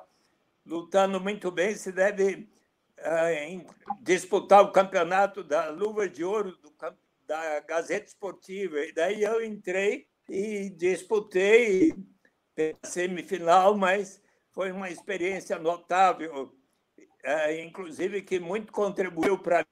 [0.63, 2.47] lutando muito bem, você deve
[2.99, 6.71] uh, disputar o campeonato da Luva de Ouro do,
[7.25, 8.79] da Gazeta Esportiva.
[8.81, 11.91] E daí eu entrei e disputei
[12.55, 14.21] a semifinal, mas
[14.51, 16.53] foi uma experiência notável,
[16.99, 19.65] uh, inclusive que muito contribuiu para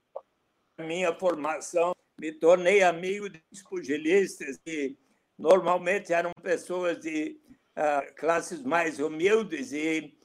[0.79, 4.95] minha formação, me tornei amigo de pugilistas e
[5.39, 7.41] normalmente eram pessoas de
[7.75, 10.15] uh, classes mais humildes e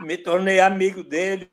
[0.00, 1.48] me tornei amigo deles.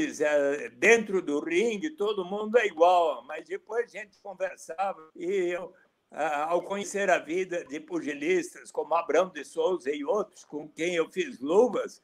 [0.00, 5.66] Uh, dentro do ringue, todo mundo é igual, mas depois a gente conversava e eu,
[6.10, 10.94] uh, ao conhecer a vida de pugilistas como Abrão de Souza e outros com quem
[10.94, 12.00] eu fiz luvas,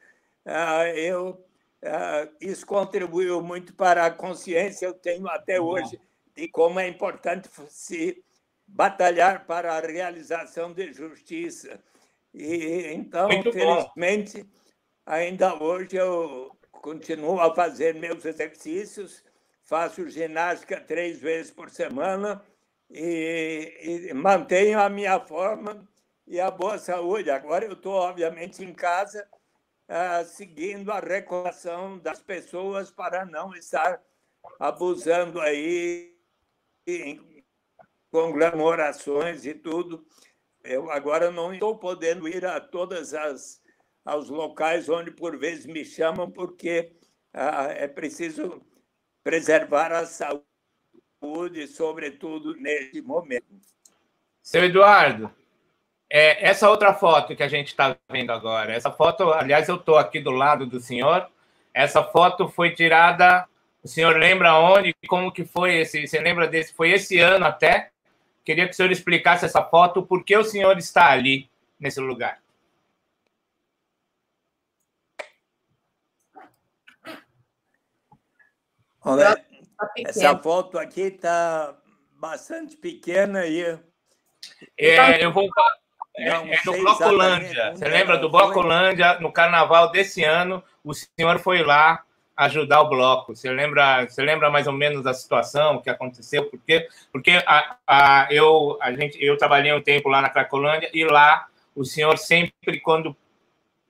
[0.94, 1.42] eu
[2.40, 5.98] isso contribuiu muito para a consciência que eu tenho até hoje
[6.36, 8.22] de como é importante se
[8.66, 11.80] batalhar para a realização de justiça.
[12.32, 14.48] E então, Muito felizmente, bom.
[15.06, 19.22] ainda hoje eu continuo a fazer meus exercícios,
[19.62, 22.44] faço ginástica três vezes por semana
[22.90, 25.86] e, e mantenho a minha forma
[26.26, 27.30] e a boa saúde.
[27.30, 29.26] Agora eu estou, obviamente, em casa,
[29.88, 34.02] uh, seguindo a recomendação das pessoas para não estar
[34.58, 36.13] abusando aí
[38.10, 40.06] conglomerações e tudo.
[40.62, 43.62] Eu agora não estou podendo ir a todas as
[44.04, 46.92] aos locais onde por vezes me chamam porque
[47.32, 48.62] ah, é preciso
[49.22, 53.46] preservar a saúde, sobretudo neste momento.
[54.42, 55.32] Seu Eduardo,
[56.10, 59.96] é, essa outra foto que a gente está vendo agora, essa foto, aliás, eu estou
[59.96, 61.26] aqui do lado do senhor.
[61.72, 63.48] Essa foto foi tirada.
[63.84, 64.94] O senhor lembra onde?
[65.06, 66.06] Como que foi esse?
[66.06, 66.72] Você lembra desse?
[66.72, 67.90] Foi esse ano até?
[68.42, 72.42] Queria que o senhor explicasse essa foto, por que o senhor está ali, nesse lugar.
[79.02, 81.76] Olha, tá essa foto aqui está
[82.12, 83.78] bastante pequena e.
[84.78, 85.46] É, eu vou.
[86.16, 87.72] É, é no Blocolândia.
[87.72, 90.64] Você lembra do Blocolândia, no carnaval desse ano?
[90.82, 92.02] O senhor foi lá
[92.36, 93.34] ajudar o bloco.
[93.34, 96.44] Você lembra, você lembra mais ou menos da situação, o que aconteceu?
[96.46, 101.04] Porque, porque a, a, eu, a gente, eu trabalhei um tempo lá na Cracolândia e
[101.04, 103.16] lá o senhor sempre, quando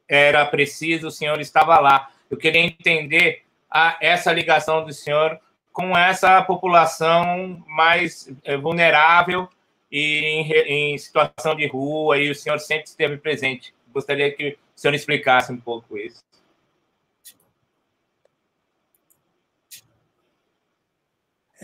[0.09, 2.11] era preciso, o senhor estava lá.
[2.31, 5.39] Eu queria entender a, essa ligação do senhor
[5.73, 9.49] com essa população mais é, vulnerável
[9.91, 10.53] e em,
[10.93, 13.75] em, situação de rua, e o senhor sempre esteve presente.
[13.93, 16.23] Gostaria que o senhor explicasse um pouco isso.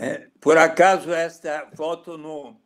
[0.01, 2.59] É, por acaso, esta foto no,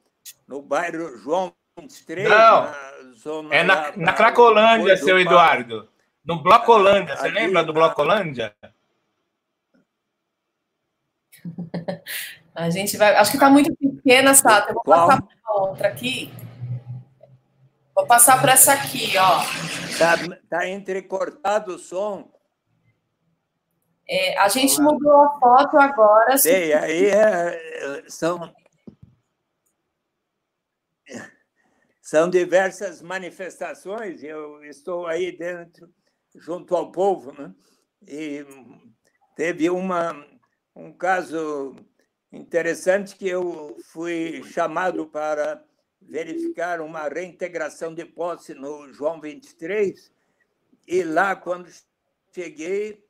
[0.48, 2.30] no bairro João 23?
[2.30, 5.90] Não, na zona é na, na Cracolândia, seu Eduardo.
[6.24, 7.18] No Blocolândia.
[7.18, 8.56] Você lembra do Blocolândia?
[12.56, 13.14] A gente vai.
[13.18, 14.70] Acho que está muito pequena, Sato.
[14.70, 15.08] Eu vou Qual?
[15.08, 16.34] passar para outra aqui.
[17.94, 19.42] Vou passar para essa aqui, ó.
[19.90, 20.16] Está
[20.50, 22.32] tá entrecortado o som.
[24.08, 26.38] É, a gente mudou a foto agora.
[26.38, 28.54] Sei, aí é, são,
[32.02, 34.24] são diversas manifestações.
[34.24, 35.90] Eu estou aí dentro,
[36.36, 37.54] junto ao povo, né?
[38.08, 38.46] e
[39.36, 40.26] teve uma,
[40.76, 41.76] um caso
[42.32, 45.64] interessante que eu fui chamado para
[46.02, 50.12] verificar uma reintegração de posse no João 23,
[50.88, 51.68] e lá, quando
[52.32, 53.04] cheguei,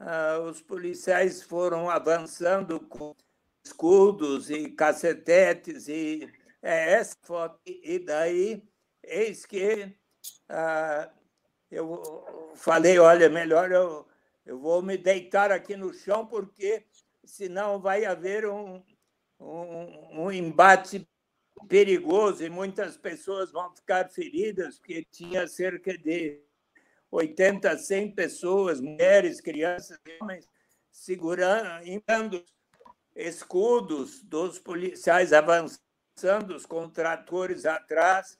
[0.00, 3.14] ah, os policiais foram avançando com
[3.62, 6.26] escudos e cacetetes e
[6.62, 8.62] é essa foto e daí
[9.02, 9.94] eis que
[10.48, 11.10] ah,
[11.70, 14.08] eu falei olha melhor eu,
[14.46, 16.86] eu vou me deitar aqui no chão porque
[17.22, 18.82] senão vai haver um,
[19.38, 21.06] um, um embate
[21.68, 26.42] perigoso e muitas pessoas vão ficar feridas porque tinha cerca de
[27.10, 30.46] 80, 100 pessoas, mulheres, crianças, homens,
[30.90, 32.44] segurando
[33.14, 38.38] escudos dos policiais avançando, os contratores atrás.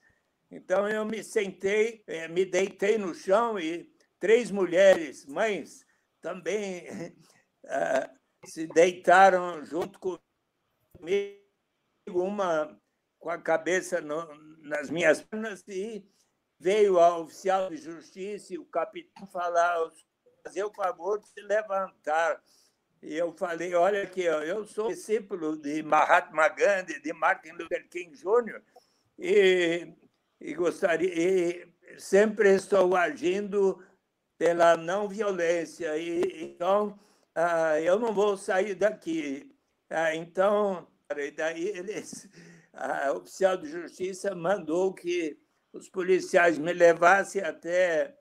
[0.51, 5.85] Então eu me sentei, eh, me deitei no chão e três mulheres, mães,
[6.21, 6.85] também
[7.65, 11.41] uh, se deitaram junto comigo,
[12.09, 12.79] uma
[13.19, 14.27] com a cabeça no,
[14.63, 16.05] nas minhas pernas e
[16.61, 19.91] veio a oficial de justiça e o capitão falar,
[20.45, 22.41] fazer o favor de se levantar.
[23.03, 28.15] E eu falei, olha aqui, eu sou discípulo de Mahatma Gandhi, de Martin Luther King
[28.15, 28.63] Jr.,
[29.19, 29.91] e,
[30.39, 31.67] e gostaria, e
[31.99, 33.83] sempre estou agindo
[34.37, 35.97] pela não violência.
[35.97, 36.99] E, então,
[37.35, 39.51] ah, eu não vou sair daqui.
[39.89, 40.87] Ah, então,
[41.37, 42.29] daí eles,
[42.73, 45.39] a oficial de justiça mandou que
[45.73, 48.17] os policiais me levassem até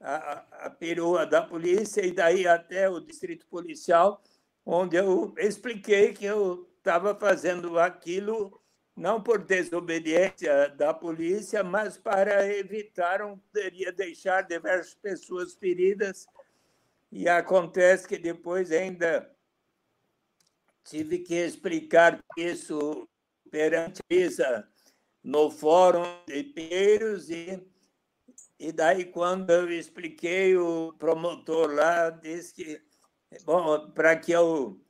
[0.00, 4.22] a, a perua da polícia e daí até o distrito policial
[4.64, 8.60] onde eu expliquei que eu estava fazendo aquilo
[8.94, 16.26] não por desobediência da polícia, mas para evitar um poderia deixar diversas pessoas feridas.
[17.10, 19.30] E acontece que depois ainda
[20.84, 23.08] tive que explicar isso
[23.50, 24.64] perante a
[25.22, 27.62] no Fórum de Pinheiros e,
[28.58, 32.82] e daí quando eu expliquei, o promotor lá disse que,
[33.44, 34.80] bom, para que eu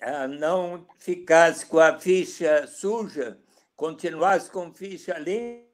[0.00, 3.38] ah, não ficasse com a ficha suja,
[3.76, 5.68] continuasse com ficha limpa,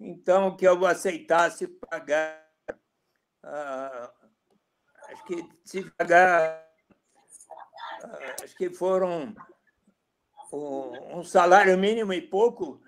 [0.00, 2.44] então que eu aceitasse pagar,
[3.44, 4.12] ah,
[5.08, 6.68] acho que se pagar,
[8.02, 9.34] ah, acho que foram
[10.54, 12.80] um salário mínimo e pouco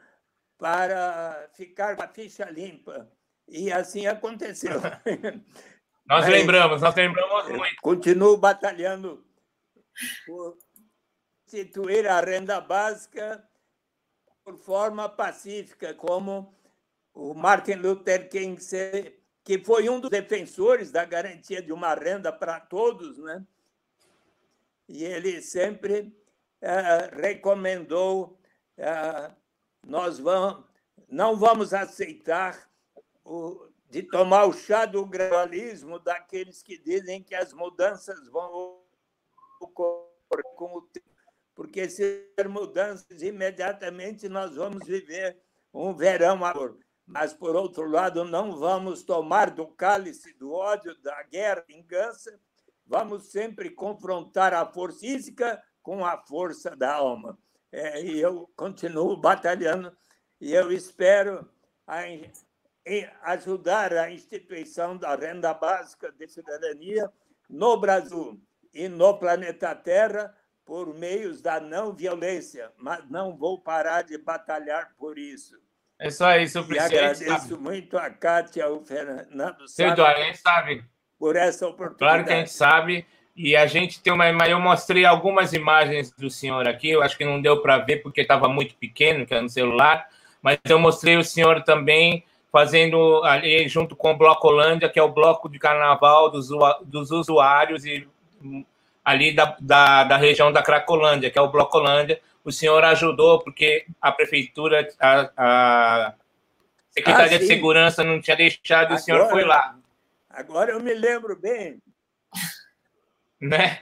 [0.58, 3.10] para ficar com a ficha limpa.
[3.48, 4.80] E assim aconteceu.
[6.08, 7.82] Nós lembramos, nós lembramos muito.
[7.82, 9.26] Continuo batalhando
[10.24, 10.56] por
[11.44, 13.44] instituir a renda básica
[14.44, 16.54] por forma pacífica, como
[17.12, 18.56] o Martin Luther King,
[19.42, 23.44] que foi um dos defensores da garantia de uma renda para todos, né?
[24.88, 26.16] E ele sempre
[26.62, 28.38] uh, recomendou
[28.78, 29.34] uh,
[29.86, 30.64] nós vamos,
[31.08, 32.68] não vamos aceitar
[33.24, 38.80] o, de tomar o chá do gradualismo daqueles que dizem que as mudanças vão
[39.60, 41.06] ocorrer com o tempo,
[41.54, 45.40] porque se ter mudanças imediatamente nós vamos viver
[45.72, 46.78] um verão amor.
[47.06, 52.36] Mas, por outro lado, não vamos tomar do cálice do ódio, da guerra, vingança,
[52.84, 57.38] vamos sempre confrontar a força física com a força da alma.
[57.70, 59.96] É, e eu continuo batalhando
[60.40, 61.48] e eu espero
[61.86, 62.00] a,
[63.22, 67.08] ajudar a instituição da renda básica de cidadania
[67.48, 68.42] no Brasil
[68.74, 74.92] e no planeta Terra por meios da não violência, mas não vou parar de batalhar
[74.98, 75.56] por isso.
[76.00, 77.62] É só isso, E agradeço sabe.
[77.62, 80.84] muito a Kátia, ao Fernando Seu Eduardo, a gente sabe.
[81.16, 81.98] Por essa oportunidade.
[81.98, 83.06] Claro que a gente sabe.
[83.36, 84.26] E a gente tem uma.
[84.48, 88.22] Eu mostrei algumas imagens do senhor aqui, eu acho que não deu para ver porque
[88.22, 90.08] estava muito pequeno, que é no celular,
[90.40, 95.02] mas eu mostrei o senhor também fazendo ali junto com o Bloco Holândia, que é
[95.02, 96.48] o bloco de carnaval dos,
[96.86, 98.08] dos usuários e
[99.04, 102.18] ali da, da, da, região da Cracolândia, que é o Bloco Holândia.
[102.42, 106.14] O senhor ajudou porque a prefeitura, a, a
[106.90, 109.76] Secretaria ah, de Segurança não tinha deixado, agora, o senhor foi lá.
[110.30, 111.78] Agora eu me lembro bem
[113.40, 113.80] né?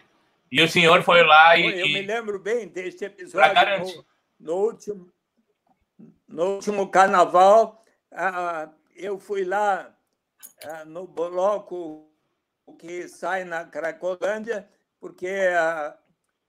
[0.50, 1.80] E o senhor foi lá e.
[1.80, 3.55] Eu me lembro bem deste episódio.
[3.80, 4.05] No,
[4.40, 5.12] no, último,
[6.28, 9.94] no último carnaval, ah, eu fui lá
[10.64, 12.11] ah, no bloco
[12.78, 14.68] que sai na Cracolândia,
[15.00, 15.98] porque a,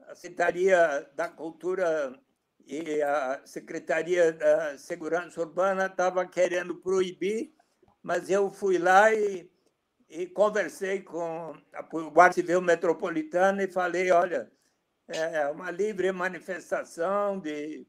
[0.07, 2.17] a Secretaria da Cultura
[2.67, 7.53] e a Secretaria da Segurança Urbana estava querendo proibir,
[8.01, 9.49] mas eu fui lá e
[10.09, 11.55] e conversei com
[11.91, 14.51] o Guarda Civil Metropolitano e falei, olha,
[15.07, 17.85] é uma livre manifestação de,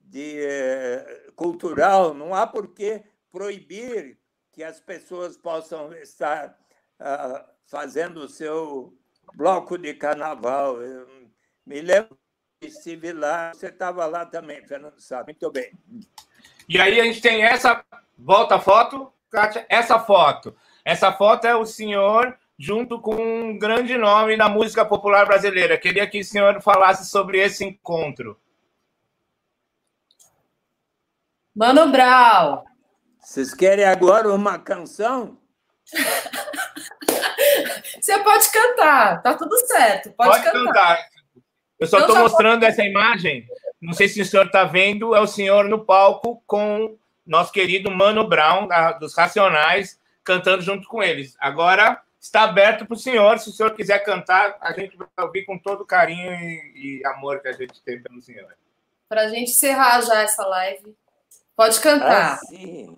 [0.00, 4.18] de é, cultural, não há por que proibir
[4.52, 6.56] que as pessoas possam estar
[6.98, 8.96] uh, fazendo o seu
[9.34, 10.80] bloco de carnaval.
[10.80, 11.06] Eu
[11.64, 12.18] me lembro
[12.58, 15.22] que estive lá, você estava lá também, Fernando Sá.
[15.22, 15.72] Muito bem.
[16.66, 17.84] E aí a gente tem essa,
[18.16, 20.56] volta a foto, Kátia, essa foto
[20.86, 25.76] essa foto é o senhor junto com um grande nome da música popular brasileira.
[25.76, 28.40] Queria que o senhor falasse sobre esse encontro.
[31.52, 32.62] Mano Brown.
[33.18, 35.36] Vocês querem agora uma canção?
[38.00, 40.12] Você pode cantar, tá tudo certo.
[40.12, 40.66] Pode, pode cantar.
[40.66, 41.04] cantar.
[41.80, 43.44] Eu só estou mostrando essa imagem.
[43.82, 47.90] Não sei se o senhor está vendo, é o senhor no palco com nosso querido
[47.90, 51.36] Mano Brown, da, dos Racionais, cantando junto com eles.
[51.38, 53.38] Agora está aberto para o senhor.
[53.38, 57.06] Se o senhor quiser cantar, a gente vai ouvir com todo o carinho e, e
[57.06, 58.54] amor que a gente tem pelo senhor.
[59.08, 60.96] Para a gente encerrar já essa live,
[61.54, 62.34] pode cantar.
[62.34, 62.96] Ah, sim.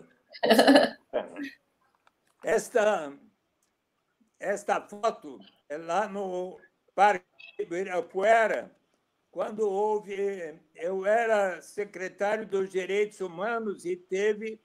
[2.43, 3.13] esta,
[4.41, 6.59] esta foto é lá no
[6.95, 7.27] Parque
[7.59, 8.75] Ibirapuera,
[9.31, 10.59] quando houve.
[10.75, 14.59] Eu era secretário dos Direitos Humanos e teve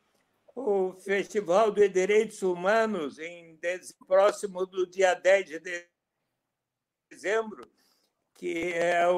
[0.55, 3.59] o Festival de Direitos Humanos, em,
[4.07, 5.87] próximo do dia 10 de
[7.09, 7.69] dezembro,
[8.35, 9.09] que é a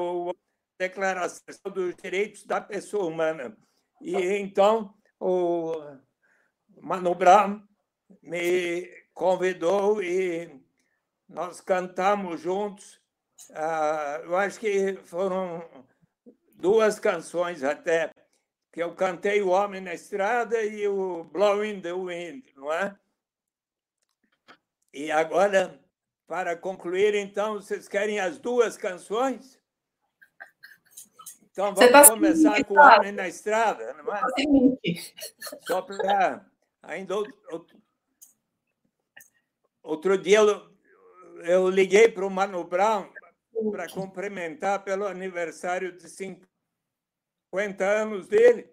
[0.78, 3.56] Declaração dos Direitos da Pessoa Humana.
[4.00, 5.74] E então o
[6.80, 7.62] Mano Brown
[8.22, 10.60] me convidou e
[11.28, 13.00] nós cantamos juntos
[13.52, 15.86] Ah, eu acho que foram
[16.54, 18.10] duas canções até,
[18.76, 22.94] que eu cantei O Homem na Estrada e o Blowing the Wind, não é?
[24.92, 25.80] E agora,
[26.26, 29.58] para concluir, então, vocês querem as duas canções?
[31.50, 34.20] Então vamos tá começar com o Homem na Estrada, não é?
[35.62, 36.44] Só para.
[36.82, 37.82] Ainda outro,
[39.82, 40.70] outro dia eu,
[41.44, 43.08] eu liguei para o Mano Brown
[43.72, 46.46] para cumprimentar pelo aniversário de 50
[47.58, 48.68] anos dele.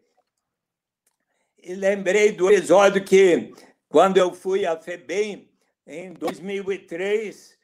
[1.61, 3.53] E lembrei do episódio que,
[3.88, 5.49] quando eu fui à FEBEM,
[5.88, 7.57] em 2003,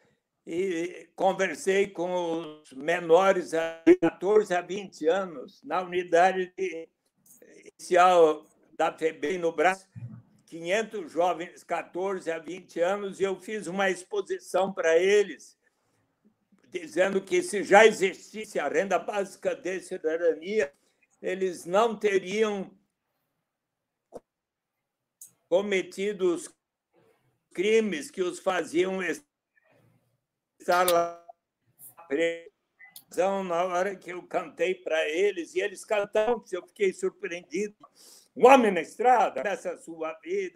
[0.48, 6.52] e conversei com os menores de 14 a 20 anos na unidade
[7.78, 8.46] inicial
[8.76, 9.88] da FEBEM no Brasil,
[10.46, 15.58] 500 jovens 14 a 20 anos, e eu fiz uma exposição para eles,
[16.70, 20.72] dizendo que se já existisse a renda básica de cidadania,
[21.22, 22.72] eles não teriam
[25.48, 26.54] cometido os
[27.54, 29.02] crimes que os faziam
[30.60, 31.26] estar lá
[33.46, 37.76] na hora que eu cantei para eles, e eles cantaram, eu fiquei surpreendido.
[38.36, 40.56] O homem na estrada, essa sua vida,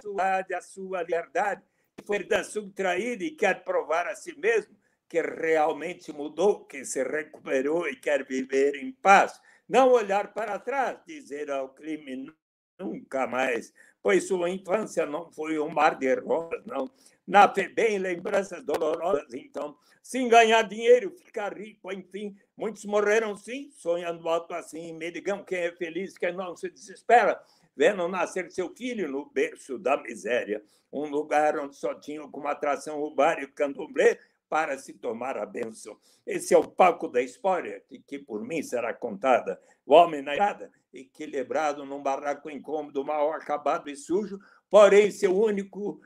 [0.55, 1.64] a sua liberdade,
[2.05, 4.76] foi da subtraída e quer provar a si mesmo
[5.09, 9.39] que realmente mudou, que se recuperou e quer viver em paz.
[9.74, 12.32] Não olhar para trás, dizer ao crime
[12.78, 16.91] nunca mais, pois sua infância não foi um mar de rosas, não.
[17.26, 19.76] Na bem lembranças dolorosas, então.
[20.03, 22.38] Sem ganhar dinheiro, ficar rico, enfim.
[22.55, 24.93] Muitos morreram, sim, sonhando alto assim.
[24.93, 27.41] Me digam quem é feliz, quem não se desespera,
[27.76, 30.63] vendo nascer seu filho no berço da miséria.
[30.91, 34.19] Um lugar onde só tinham como atração o bar e o candomblé,
[34.54, 35.97] para se tomar a bênção.
[36.24, 39.60] Esse é o palco da história, que, que por mim será contada.
[39.84, 44.39] O homem na estrada, equilibrado num barraco incômodo, mal acabado e sujo,
[44.70, 45.99] porém seu único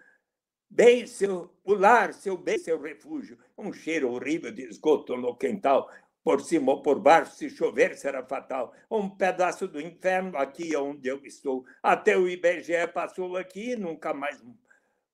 [0.69, 3.37] bem, seu o lar, seu bem, seu refúgio.
[3.57, 5.91] Um cheiro horrível de esgoto no quintal,
[6.23, 8.73] por cima ou por baixo, se chover será fatal.
[8.89, 11.65] Um pedaço do inferno aqui onde eu estou.
[11.83, 14.41] Até o IBGE passou aqui e nunca mais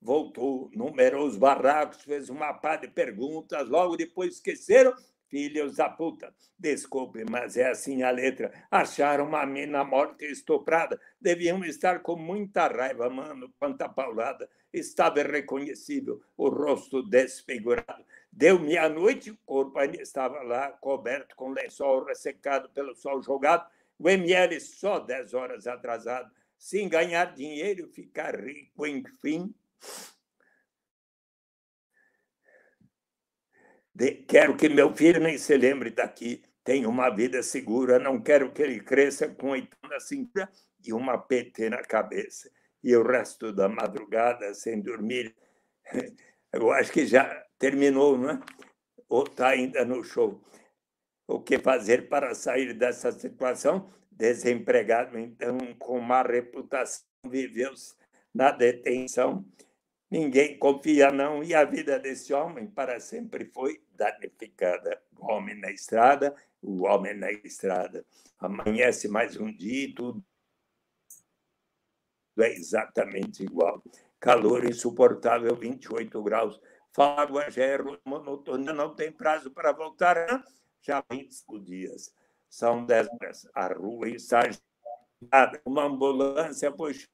[0.03, 4.93] voltou, numerou os barracos, fez uma pá de perguntas, logo depois esqueceram,
[5.29, 6.33] filhos da puta.
[6.59, 8.53] Desculpe, mas é assim a letra.
[8.69, 10.99] Acharam uma mina morta e estuprada.
[11.19, 14.47] Deviam estar com muita raiva, mano, quanta paulada.
[14.71, 18.05] Estava irreconhecível, o rosto desfigurado.
[18.31, 23.67] Deu meia-noite, o corpo ainda estava lá, coberto com lençol ressecado pelo sol jogado.
[23.97, 26.31] O ML só dez horas atrasado.
[26.57, 29.53] Sem ganhar dinheiro, ficar rico, enfim,
[33.93, 38.51] de, quero que meu filho nem se lembre daqui, tenha uma vida segura, não quero
[38.51, 40.49] que ele cresça com oito na cintura
[40.83, 42.49] e uma PT na cabeça.
[42.83, 45.35] E o resto da madrugada sem dormir.
[46.51, 48.39] Eu acho que já terminou, não é?
[49.09, 50.43] Ou está ainda no show.
[51.27, 53.91] O que fazer para sair dessa situação?
[54.11, 57.73] Desempregado, então, com má reputação, viveu
[58.33, 59.43] na detenção
[60.13, 65.01] Ninguém confia, não, e a vida desse homem para sempre foi danificada.
[65.17, 68.05] O homem na estrada, o homem na estrada.
[68.37, 70.23] Amanhece mais um dia e tudo
[72.37, 73.81] é exatamente igual.
[74.19, 76.61] Calor insuportável, 28 graus.
[76.91, 80.45] Fábio Agero, monotonia, não tem prazo para voltar,
[80.79, 82.13] já 25 dias.
[82.47, 83.49] São 10 horas.
[83.51, 84.41] A rua está
[85.65, 87.12] uma ambulância puxando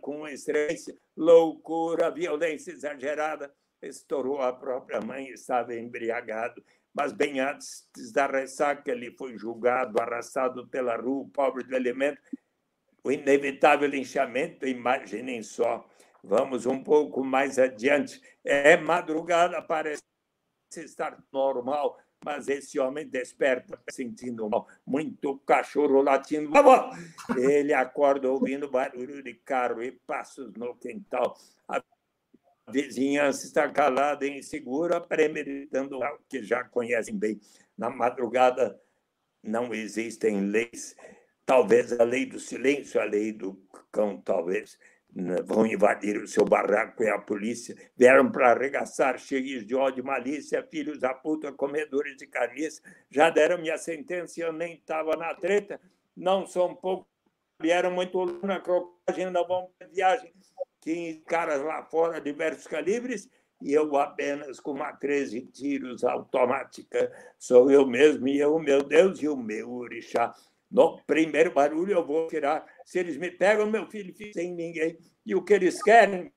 [0.00, 3.52] com estresse, loucura, violência exagerada.
[3.82, 6.62] Estourou a própria mãe, estava embriagado.
[6.92, 12.20] Mas bem antes da ressaca, ele foi julgado, arrastado pela rua, pobre do elemento.
[13.02, 15.88] O inevitável linchamento, imaginem só.
[16.22, 18.20] Vamos um pouco mais adiante.
[18.44, 20.02] É madrugada, parece
[20.76, 26.50] estar normal mas esse homem desperta sentindo mal, muito cachorro latindo.
[27.36, 31.36] Ele acorda ouvindo barulho de carro e passos no quintal.
[31.66, 31.82] A
[32.68, 37.40] vizinhança está calada e insegura, premeditando algo que já conhecem bem.
[37.76, 38.78] Na madrugada
[39.42, 40.94] não existem leis.
[41.46, 43.54] Talvez a lei do silêncio, a lei do
[43.90, 44.78] cão, talvez
[45.44, 47.76] vão invadir o seu barraco e a polícia.
[47.96, 52.82] Vieram para arregaçar, cheios de ódio malícia, filhos da puta, comedores de carniça.
[53.10, 55.80] Já deram minha sentença e eu nem estava na treta.
[56.16, 57.06] Não são poucos,
[57.60, 60.32] vieram muito na crocagem, ainda vão para viagem.
[60.80, 63.28] 15 caras lá fora, diversos calibres,
[63.60, 67.12] e eu apenas com uma 13 tiros automática.
[67.38, 70.34] Sou eu mesmo e eu, meu Deus, e o meu orixá.
[70.70, 72.64] No primeiro barulho eu vou tirar.
[72.84, 74.96] Se eles me pegam, meu filho fica sem ninguém.
[75.26, 76.32] E o que eles querem?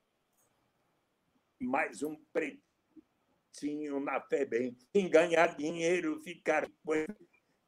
[1.60, 4.76] Mais um pretinho na fé bem.
[4.92, 6.68] Em ganhar dinheiro, ficar.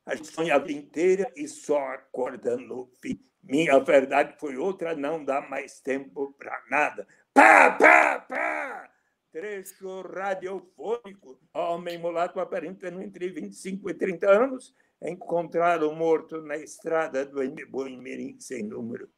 [0.05, 3.21] A gente a vida inteira e só acorda no fim.
[3.43, 7.07] Minha verdade foi outra, não dá mais tempo para nada.
[7.33, 8.91] Pá, pá, pá!
[9.31, 11.39] Trecho radiofônico.
[11.55, 18.62] Homem mulato aparentando entre 25 e 30 anos, encontrado morto na estrada do Mirim sem
[18.62, 19.11] número.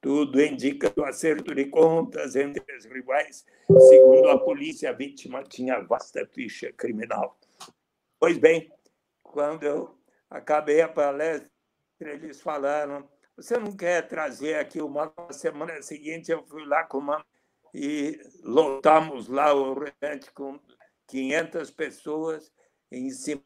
[0.00, 3.44] Tudo indica o acerto de contas entre os rivais.
[3.88, 7.38] Segundo a polícia, a vítima tinha vasta ficha criminal.
[8.18, 8.70] Pois bem,
[9.22, 9.98] quando eu
[10.28, 11.50] acabei a palestra,
[12.00, 16.30] eles falaram: você não quer trazer aqui uma semana seguinte?
[16.30, 17.24] Eu fui lá com uma
[17.72, 20.60] e lotamos lá o restaurante com
[21.08, 22.52] 500 pessoas
[22.92, 23.42] em cima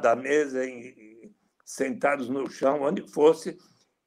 [0.00, 3.58] da mesa, em, sentados no chão, onde fosse.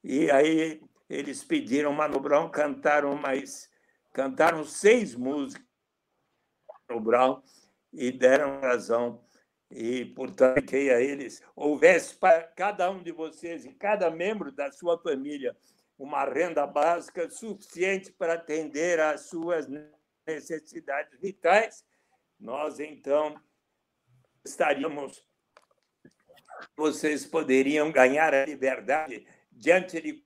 [0.04, 3.70] E aí eles pediram Mano Brown, cantaram mais,
[4.14, 5.66] cantaram seis músicas
[6.90, 7.42] no Brown
[7.94, 9.24] e deram razão
[9.70, 14.72] e, portanto, que a eles houvesse para cada um de vocês e cada membro da
[14.72, 15.56] sua família
[15.98, 19.68] uma renda básica suficiente para atender às suas
[20.26, 21.84] necessidades vitais,
[22.40, 23.36] nós então
[24.46, 25.26] estaríamos
[26.76, 30.24] vocês poderiam ganhar a liberdade diante de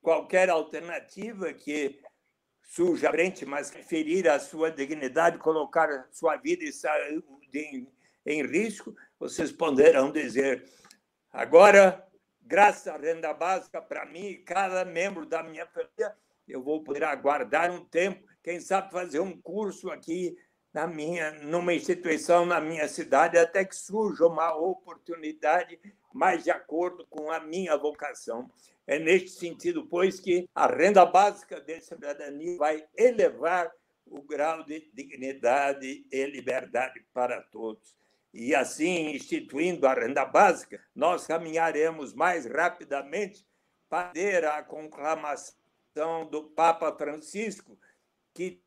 [0.00, 2.00] qualquer alternativa que
[2.62, 7.88] surja à frente, mas ferir a sua dignidade, colocar sua vida e saúde
[8.24, 10.64] em risco, vocês poderão dizer:
[11.32, 12.06] agora,
[12.40, 16.16] graças à renda básica, para mim e cada membro da minha família,
[16.46, 20.36] eu vou poder aguardar um tempo, quem sabe fazer um curso aqui
[20.72, 25.78] na minha, numa instituição na minha cidade, até que surja uma oportunidade
[26.12, 28.50] mais de acordo com a minha vocação.
[28.86, 33.70] É neste sentido, pois, que a renda básica de cidadania vai elevar
[34.06, 38.00] o grau de dignidade e liberdade para todos
[38.32, 43.44] e assim instituindo a renda básica, nós caminharemos mais rapidamente
[43.88, 45.54] para a conclamação
[46.30, 47.76] do Papa Francisco,
[48.32, 48.62] que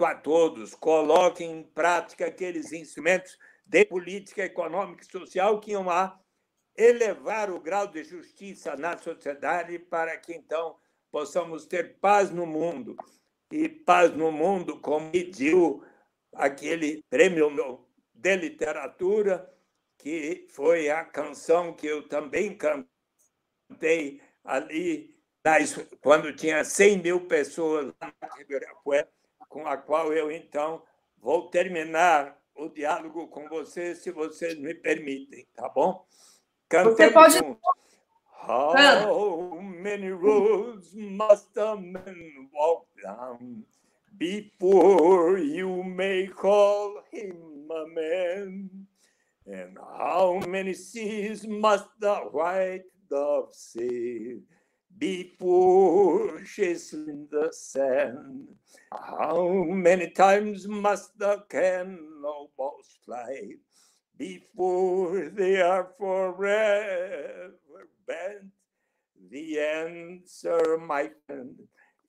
[0.00, 6.18] a todos coloquem em prática aqueles instrumentos de política econômica e social que iam a
[6.76, 10.76] elevar o grau de justiça na sociedade para que então
[11.10, 12.96] possamos ter paz no mundo.
[13.50, 15.82] E paz no mundo, como pediu
[16.34, 19.48] aquele prêmio de literatura,
[19.98, 25.16] que foi a canção que eu também cantei ali
[26.00, 29.08] quando tinha 100 mil pessoas na Ibirapué,
[29.56, 30.82] com a qual eu, então,
[31.18, 36.04] vou terminar o diálogo com vocês, se vocês me permitem, tá bom?
[36.68, 37.42] Cantemos Você pode...
[37.42, 37.56] Um...
[38.48, 43.64] How many roads must a man walk down
[44.16, 48.70] before you may call him a man.
[49.46, 54.38] And how many seas must the white dove sail
[54.98, 58.48] before she's in the sand?
[58.92, 63.54] How many times must the cannonballs fly
[64.16, 68.52] before they are forever bent?
[69.30, 71.58] The answer, my friend,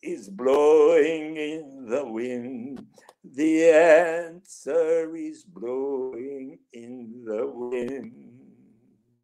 [0.02, 2.86] is blowing in the wind.
[3.24, 8.14] The answer is blowing in the wind.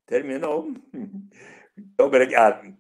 [0.10, 0.76] Terminou?
[2.00, 2.74] Obrigado.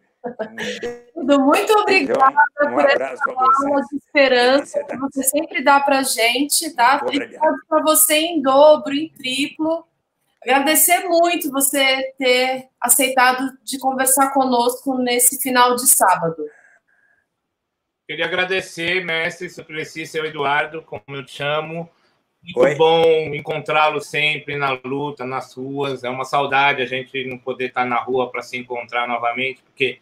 [1.13, 6.03] Tudo muito obrigada um por essa palavra de esperança que você sempre dá para a
[6.03, 6.99] gente, tá?
[7.01, 9.85] Obrigado para você em dobro, em triplo.
[10.41, 16.45] Agradecer muito você ter aceitado de conversar conosco nesse final de sábado.
[18.07, 21.89] Queria agradecer, mestre Suplicy, seu Eduardo, como eu te chamo.
[22.43, 22.75] Muito Oi.
[22.75, 26.03] bom encontrá-lo sempre na luta, nas ruas.
[26.03, 30.01] É uma saudade a gente não poder estar na rua para se encontrar novamente, porque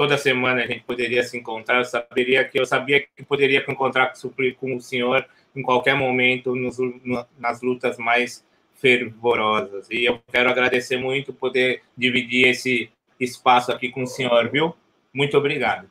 [0.00, 1.76] toda semana a gente poderia se encontrar.
[1.76, 4.14] Eu saberia que eu sabia que poderia encontrar
[4.58, 6.78] com o senhor em qualquer momento nos,
[7.38, 8.42] nas lutas mais
[8.76, 9.90] fervorosas.
[9.90, 12.90] E eu quero agradecer muito poder dividir esse
[13.20, 14.74] espaço aqui com o senhor, viu?
[15.12, 15.90] Muito obrigado.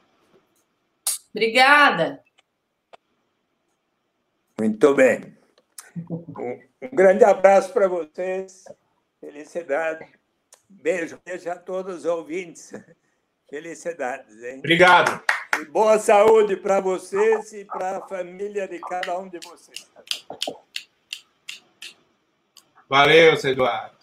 [1.30, 2.24] Obrigada.
[4.60, 5.38] Muito bem.
[6.10, 8.64] Um, um grande abraço para vocês.
[9.20, 10.03] Felicidade.
[10.68, 12.74] Beijo, beijo a todos os ouvintes.
[13.50, 14.60] Felicidades, hein?
[14.60, 15.24] Obrigado.
[15.60, 19.89] E boa saúde para vocês e para a família de cada um de vocês.
[22.88, 23.99] Valeu, Eduardo.